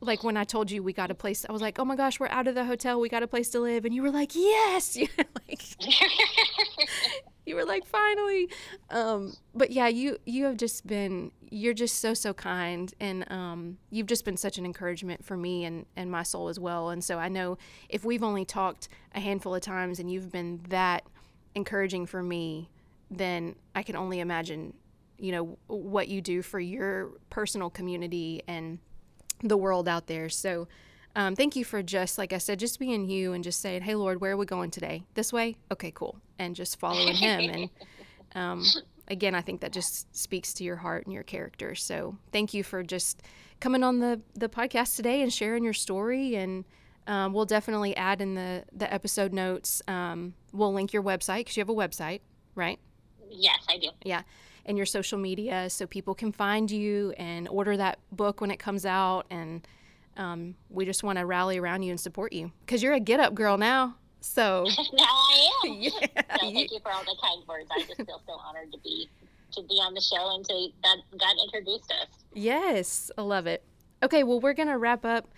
[0.01, 2.21] like when I told you we got a place, I was like, "Oh my gosh,
[2.21, 3.01] we're out of the hotel.
[3.01, 5.63] We got a place to live." And you were like, "Yes!" You know, like
[7.47, 8.49] you were like, "Finally."
[8.91, 13.79] Um, but yeah, you you have just been you're just so so kind, and um,
[13.91, 16.91] you've just been such an encouragement for me and and my soul as well.
[16.91, 20.61] And so I know if we've only talked a handful of times, and you've been
[20.69, 21.05] that
[21.55, 22.69] encouraging for me,
[23.11, 24.75] then I can only imagine
[25.19, 28.79] you know what you do for your personal community and
[29.43, 30.29] the world out there.
[30.29, 30.69] So
[31.17, 33.95] um, thank you for just like I said, just being you and just saying, "Hey
[33.95, 35.05] Lord, where are we going today?
[35.15, 35.57] This way?
[35.71, 37.51] Okay, cool," and just following Him.
[37.51, 37.71] And
[38.35, 38.65] um,
[39.09, 41.75] again, I think that just speaks to your heart and your character.
[41.75, 43.23] So thank you for just
[43.61, 46.65] coming on the the podcast today and sharing your story and.
[47.07, 49.83] Um, we'll definitely add in the, the episode notes.
[49.87, 52.21] Um, we'll link your website because you have a website,
[52.55, 52.79] right?
[53.29, 53.89] Yes, I do.
[54.05, 54.23] Yeah.
[54.65, 58.59] And your social media so people can find you and order that book when it
[58.59, 59.27] comes out.
[59.31, 59.67] And
[60.17, 63.21] um, we just want to rally around you and support you because you're a get
[63.21, 63.97] up girl now.
[64.21, 65.73] So now I am.
[65.81, 67.69] Yeah, so thank you for all the kind words.
[67.71, 69.09] I just feel so honored to be
[69.53, 72.09] to be on the show and to that God introduced us.
[72.33, 73.63] Yes, I love it.
[74.03, 75.29] Okay, well, we're going to wrap up.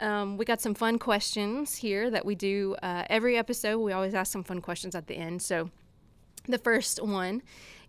[0.00, 3.78] Um, we got some fun questions here that we do uh, every episode.
[3.80, 5.42] We always ask some fun questions at the end.
[5.42, 5.70] So,
[6.46, 7.42] the first one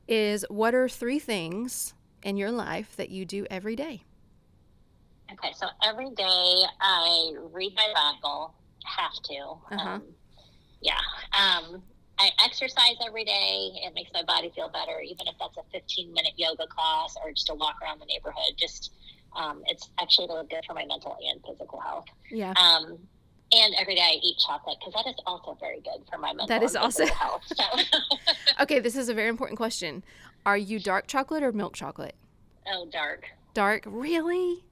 [0.07, 4.03] is What are three things in your life that you do every day?
[5.33, 8.53] Okay, so every day I read my Bible.
[8.85, 9.75] Have to.
[9.75, 9.89] Uh-huh.
[9.89, 10.03] Um,
[10.81, 10.97] yeah.
[11.37, 11.83] Um,
[12.17, 13.71] I exercise every day.
[13.85, 17.31] It makes my body feel better, even if that's a 15 minute yoga class or
[17.31, 18.53] just a walk around the neighborhood.
[18.57, 18.93] Just
[19.35, 22.05] um, it's actually really good for my mental and physical health.
[22.31, 22.51] Yeah.
[22.53, 22.97] Um,
[23.53, 26.47] and every day I eat chocolate because that is also very good for my mental
[26.47, 27.43] That is also- health.
[27.45, 27.63] So,
[28.61, 30.03] Okay, this is a very important question.
[30.45, 32.15] Are you dark chocolate or milk chocolate?
[32.71, 33.25] oh, dark.
[33.53, 34.63] Dark, really?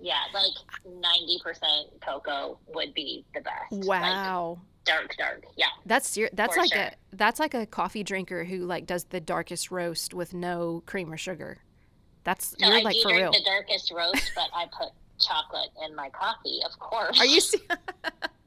[0.00, 0.52] Yeah, like
[0.86, 3.72] 90% cocoa would be the best.
[3.86, 4.58] Like, Wow.
[4.84, 5.44] dark, dark.
[5.56, 5.66] Yeah.
[5.86, 6.82] That's ser- that's For like sure.
[6.82, 11.12] a that's like a coffee drinker who like does the darkest roast with no cream
[11.12, 11.58] or sugar.
[12.24, 13.32] That's you're I like do for drink real.
[13.32, 17.18] the darkest roast, but I put chocolate in my coffee, of course.
[17.18, 17.40] Are you?
[17.40, 17.58] se-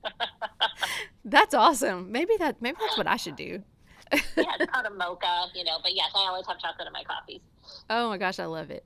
[1.26, 2.12] that's awesome.
[2.12, 3.64] Maybe that maybe that's what I should do.
[4.12, 4.20] yeah,
[4.60, 5.78] it's called a mocha, you know.
[5.82, 7.42] But yes, I always have chocolate in my coffees.
[7.90, 8.84] Oh my gosh, I love it.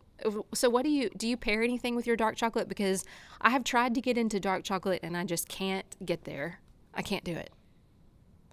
[0.53, 3.03] So what do you do you pair anything with your dark chocolate because
[3.41, 6.59] I have tried to get into dark chocolate and I just can't get there.
[6.93, 7.51] I can't do it.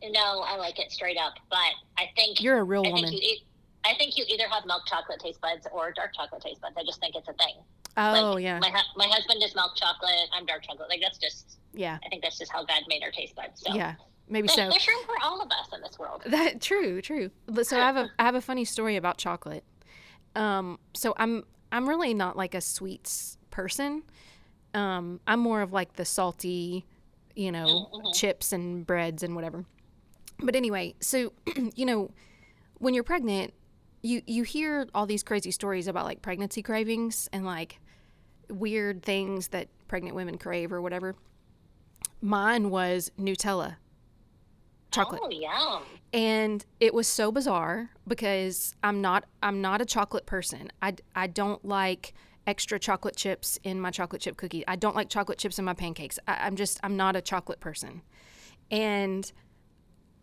[0.03, 1.35] No, I like it straight up.
[1.51, 1.59] But
[1.99, 3.12] I think You're a real I woman.
[3.12, 3.43] you eat.
[3.85, 6.77] I think you either have milk chocolate taste buds or dark chocolate taste buds.
[6.79, 7.55] I just think it's a thing.
[7.97, 8.59] Oh like, yeah.
[8.59, 10.29] My my husband is milk chocolate.
[10.33, 10.89] I'm dark chocolate.
[10.89, 11.59] Like that's just.
[11.73, 11.99] Yeah.
[12.05, 13.62] I think that's just how God made our taste buds.
[13.62, 13.95] So Yeah.
[14.29, 14.62] Maybe There's, so.
[14.71, 16.23] there's room for all of us in this world.
[16.27, 17.31] That true, true.
[17.62, 19.64] So I have a I have a funny story about chocolate.
[20.37, 24.03] Um, so I'm I'm really not like a sweets person.
[24.75, 26.85] Um, I'm more of like the salty,
[27.35, 28.14] you know, Mhm.
[28.14, 29.64] chips and breads and whatever.
[30.39, 31.33] But anyway, so
[31.75, 32.11] you know,
[32.79, 33.53] when you're pregnant,
[34.03, 37.79] you you hear all these crazy stories about like pregnancy cravings and like
[38.49, 41.14] weird things that pregnant women crave or whatever.
[42.21, 43.77] Mine was Nutella.
[44.91, 45.82] Chocolate Oh, yum.
[46.12, 50.70] and it was so bizarre because I'm not I'm not a chocolate person.
[50.82, 52.12] I, I don't like
[52.47, 54.64] extra chocolate chips in my chocolate chip cookie.
[54.66, 56.18] I don't like chocolate chips in my pancakes.
[56.26, 58.03] I, I'm just I'm not a chocolate person,
[58.70, 59.30] and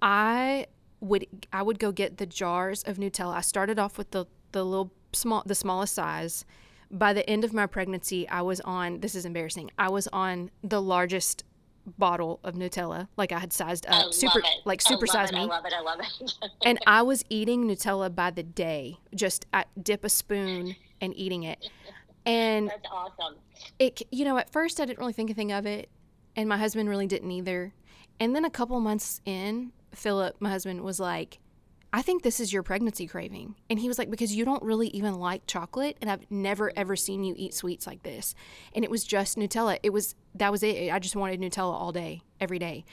[0.01, 0.67] I
[0.99, 3.35] would I would go get the jars of Nutella.
[3.35, 6.45] I started off with the the little small the smallest size.
[6.89, 9.71] By the end of my pregnancy, I was on this is embarrassing.
[9.77, 11.43] I was on the largest
[11.97, 13.07] bottle of Nutella.
[13.17, 15.73] Like I had sized up, super like super love size me I love it.
[15.73, 16.33] I love it.
[16.65, 21.43] and I was eating Nutella by the day, just I dip a spoon and eating
[21.43, 21.69] it.
[22.25, 23.35] And That's awesome.
[23.79, 25.89] it, you know, at first I didn't really think anything of it,
[26.35, 27.73] and my husband really didn't either.
[28.19, 31.39] And then a couple months in, Philip, my husband, was like,
[31.93, 33.55] I think this is your pregnancy craving.
[33.69, 36.95] And he was like, because you don't really even like chocolate, and I've never ever
[36.95, 38.35] seen you eat sweets like this.
[38.75, 39.79] And it was just Nutella.
[39.83, 40.91] It was, that was it.
[40.91, 42.83] I just wanted Nutella all day, every day.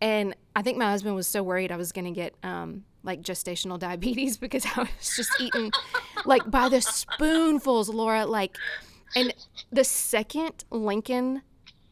[0.00, 3.20] And I think my husband was so worried I was going to get um, like
[3.22, 5.72] gestational diabetes because I was just eating
[6.24, 8.26] like by the spoonfuls, Laura.
[8.26, 8.56] Like,
[9.14, 9.34] and
[9.70, 11.42] the second Lincoln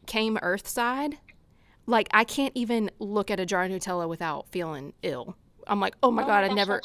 [0.05, 1.17] came Earthside,
[1.85, 5.35] like I can't even look at a jar of Nutella without feeling ill.
[5.67, 6.81] I'm like, oh my Oh god, I gosh, never,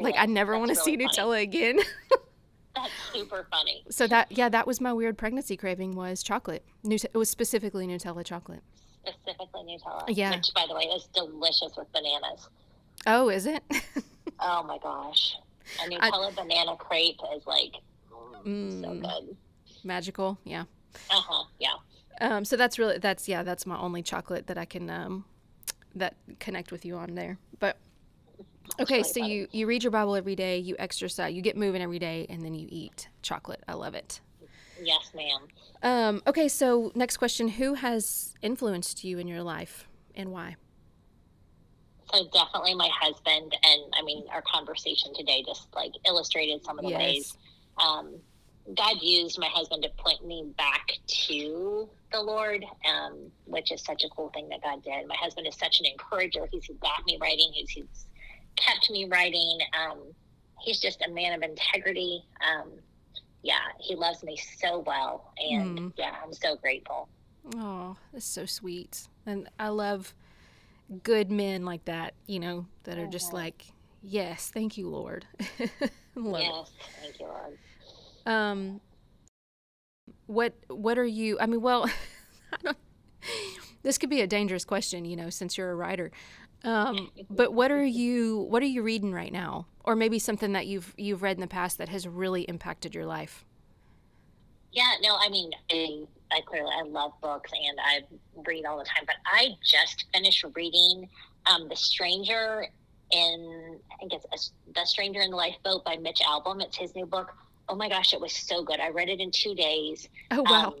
[0.00, 1.06] like I never want to see funny.
[1.08, 1.78] Nutella again.
[2.74, 3.82] That's super funny.
[3.90, 6.64] so that yeah, that was my weird pregnancy craving was chocolate.
[6.84, 8.62] Nut- it was specifically Nutella chocolate.
[9.06, 10.04] Specifically Nutella.
[10.08, 10.36] Yeah.
[10.36, 12.48] Which, by the way, is delicious with bananas.
[13.06, 13.62] Oh, is it?
[14.40, 15.34] Oh my gosh.
[15.84, 17.72] A Nutella banana crepe is like
[18.08, 19.36] so Mm, good.
[19.82, 20.62] magical, yeah.
[21.10, 21.44] Uh huh.
[21.58, 21.74] Yeah.
[22.20, 25.24] Um, so that's really that's yeah, that's my only chocolate that I can um,
[25.96, 27.38] that connect with you on there.
[27.58, 27.78] But
[28.80, 31.98] okay, so you you read your Bible every day, you exercise, you get moving every
[31.98, 33.62] day, and then you eat chocolate.
[33.68, 34.20] I love it.
[34.82, 35.40] Yes, ma'am.
[35.82, 40.56] Um, okay, so next question: Who has influenced you in your life, and why?
[42.12, 46.84] So definitely my husband, and I mean our conversation today just like illustrated some of
[46.84, 47.00] the Yes.
[47.00, 47.36] ways
[47.82, 48.14] um,
[48.74, 54.04] God used my husband to point me back to the Lord, um, which is such
[54.04, 55.06] a cool thing that God did.
[55.06, 56.48] My husband is such an encourager.
[56.52, 57.50] He's got me writing.
[57.54, 58.06] He's, he's
[58.58, 59.58] kept me writing.
[59.78, 59.98] Um,
[60.60, 62.22] he's just a man of integrity.
[62.46, 62.72] Um,
[63.42, 65.92] yeah, he loves me so well, and Mm.
[65.96, 67.08] yeah, I'm so grateful.
[67.56, 69.08] Oh, that's so sweet.
[69.24, 70.14] And I love
[71.02, 73.34] good men like that, you know, that are just Mhm.
[73.34, 73.66] like,
[74.02, 75.26] yes, thank you, Lord.
[76.14, 76.46] love it.
[76.46, 77.58] yes, thank you, Lord.
[78.26, 78.80] Um,
[80.26, 81.38] what what are you?
[81.40, 81.88] I mean, well,
[82.66, 82.74] I
[83.82, 86.10] this could be a dangerous question, you know, since you're a writer.
[86.64, 90.66] Um, but what are you what are you reading right now, or maybe something that
[90.66, 93.44] you've you've read in the past that has really impacted your life?
[94.72, 98.00] Yeah, no, I mean, I, I clearly I love books and I
[98.46, 101.08] read all the time, but I just finished reading
[101.46, 102.66] um, The Stranger
[103.12, 106.60] in I think it's a, The Stranger in the Lifeboat by Mitch Albom.
[106.60, 107.32] It's his new book.
[107.68, 108.80] Oh my gosh, it was so good.
[108.80, 110.08] I read it in two days.
[110.30, 110.74] Oh wow, Um,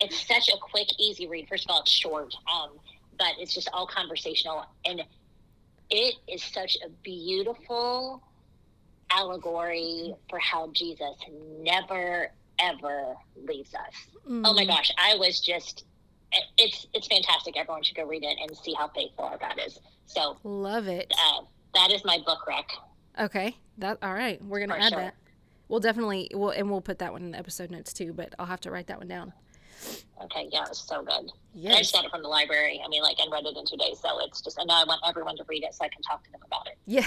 [0.00, 1.48] it's such a quick, easy read.
[1.48, 2.70] First of all, it's short, um,
[3.18, 5.02] but it's just all conversational, and
[5.90, 8.22] it is such a beautiful
[9.10, 11.14] allegory for how Jesus
[11.60, 13.14] never ever
[13.46, 13.92] leaves us.
[14.26, 14.68] Oh my Mm.
[14.68, 15.84] gosh, I was just.
[16.58, 17.56] It's it's fantastic.
[17.56, 19.78] Everyone should go read it and see how faithful our God is.
[20.06, 21.12] So love it.
[21.24, 21.42] uh,
[21.74, 22.68] that is my book rec.
[23.18, 24.42] Okay, that all right.
[24.44, 25.00] We're gonna For add sure.
[25.02, 25.14] that.
[25.68, 28.12] We'll definitely we'll and we'll put that one in the episode notes too.
[28.12, 29.32] But I'll have to write that one down.
[30.24, 31.30] Okay, yeah, it was so good.
[31.54, 32.80] And I just got it from the library.
[32.84, 33.98] I mean, like, and read it in two days.
[34.00, 36.24] So it's just, and now I want everyone to read it so I can talk
[36.24, 36.78] to them about it.
[36.86, 37.06] Yeah.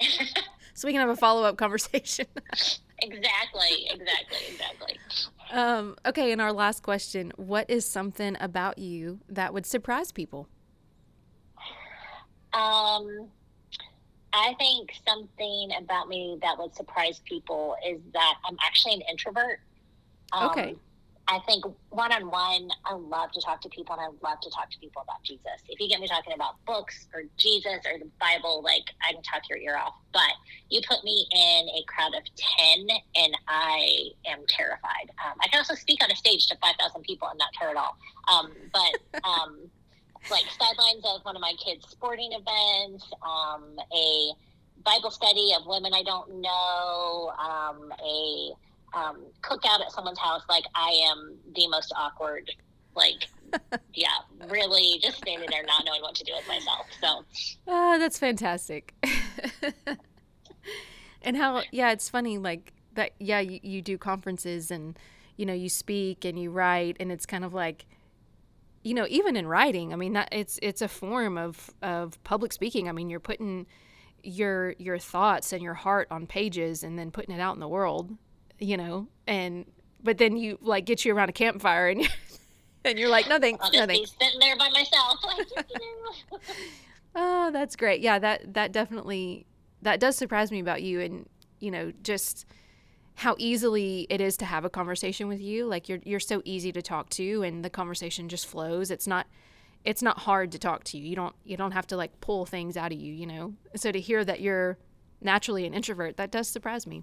[0.74, 2.26] so we can have a follow up conversation.
[2.98, 4.98] exactly, exactly, exactly.
[5.52, 10.48] um, okay, and our last question: What is something about you that would surprise people?
[12.52, 13.28] Um,
[14.32, 19.60] I think something about me that would surprise people is that I'm actually an introvert.
[20.32, 20.76] Um, Okay.
[21.28, 24.50] I think one on one, I love to talk to people and I love to
[24.50, 25.62] talk to people about Jesus.
[25.68, 29.22] If you get me talking about books or Jesus or the Bible, like I can
[29.22, 29.94] talk your ear off.
[30.12, 30.32] But
[30.70, 35.10] you put me in a crowd of 10 and I am terrified.
[35.24, 37.76] Um, I can also speak on a stage to 5,000 people and not care at
[37.76, 37.96] all.
[38.26, 39.70] Um, but um,
[40.30, 44.32] like sidelines of one of my kids' sporting events, um, a
[44.84, 48.52] Bible study of women I don't know, um, a
[48.92, 50.42] um, cookout at someone's house.
[50.48, 52.50] Like I am the most awkward.
[52.94, 53.28] Like,
[53.94, 54.08] yeah,
[54.48, 56.86] really just standing there not knowing what to do with myself.
[57.00, 57.24] So
[57.66, 58.94] Oh, that's fantastic.
[61.22, 64.98] and how, yeah, it's funny, like that, yeah, you, you do conferences and,
[65.36, 67.86] you know, you speak and you write, and it's kind of like,
[68.82, 72.52] you know, even in writing, I mean, that it's, it's a form of, of public
[72.52, 72.88] speaking.
[72.88, 73.66] I mean, you're putting
[74.22, 77.68] your, your thoughts and your heart on pages and then putting it out in the
[77.68, 78.16] world,
[78.60, 79.64] you know, and,
[80.02, 82.08] but then you like get you around a campfire and,
[82.84, 84.12] and you're like, no thanks, I'll no thanks.
[84.20, 85.18] sitting there by myself.
[85.56, 85.66] Like.
[87.14, 88.00] Oh, that's great.
[88.00, 89.46] Yeah, that that definitely
[89.82, 92.46] that does surprise me about you and you know, just
[93.14, 95.66] how easily it is to have a conversation with you.
[95.66, 98.90] Like you're you're so easy to talk to and the conversation just flows.
[98.90, 99.26] It's not
[99.84, 101.04] it's not hard to talk to you.
[101.04, 103.54] You don't you don't have to like pull things out of you, you know.
[103.76, 104.78] So to hear that you're
[105.20, 107.02] naturally an introvert, that does surprise me.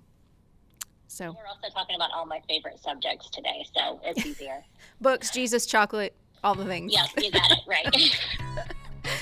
[1.08, 4.64] So, We're also talking about all my favorite subjects today, so it's easier.
[5.01, 6.91] books, Jesus, chocolate, all the things.
[6.91, 8.20] yes, you got it right.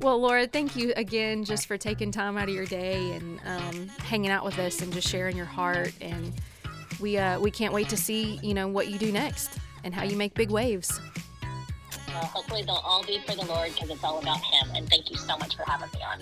[0.00, 3.88] Well, Laura, thank you again just for taking time out of your day and um,
[3.88, 5.92] hanging out with us and just sharing your heart.
[6.02, 6.34] And
[7.00, 10.02] we uh, we can't wait to see you know what you do next and how
[10.04, 11.00] you make big waves.
[12.08, 14.68] well, hopefully they'll all be for the Lord because it's all about Him.
[14.74, 16.20] And thank you so much for having me on.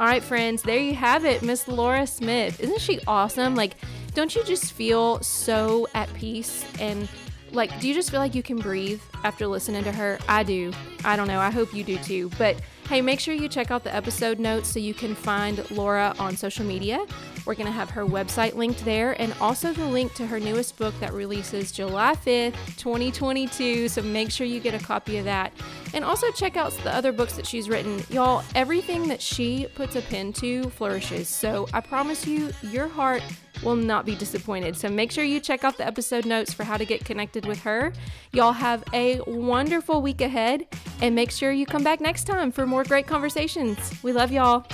[0.00, 2.60] All right, friends, there you have it, Miss Laura Smith.
[2.60, 3.56] Isn't she awesome?
[3.56, 3.74] Like,
[4.14, 7.08] don't you just feel so at peace and
[7.50, 10.20] like, do you just feel like you can breathe after listening to her?
[10.28, 10.72] I do.
[11.04, 11.40] I don't know.
[11.40, 12.30] I hope you do too.
[12.38, 16.14] But hey, make sure you check out the episode notes so you can find Laura
[16.18, 17.04] on social media.
[17.44, 20.78] We're going to have her website linked there and also the link to her newest
[20.78, 23.88] book that releases July 5th, 2022.
[23.88, 25.52] So make sure you get a copy of that.
[25.92, 28.02] And also check out the other books that she's written.
[28.08, 31.28] Y'all, everything that she puts a pen to flourishes.
[31.28, 33.22] So I promise you, your heart
[33.62, 34.76] will not be disappointed.
[34.76, 37.60] So make sure you check out the episode notes for how to get connected with
[37.60, 37.92] her.
[38.32, 40.66] Y'all have a wonderful week ahead
[41.00, 43.78] and make sure you come back next time for more great conversations.
[44.02, 44.66] We love y'all.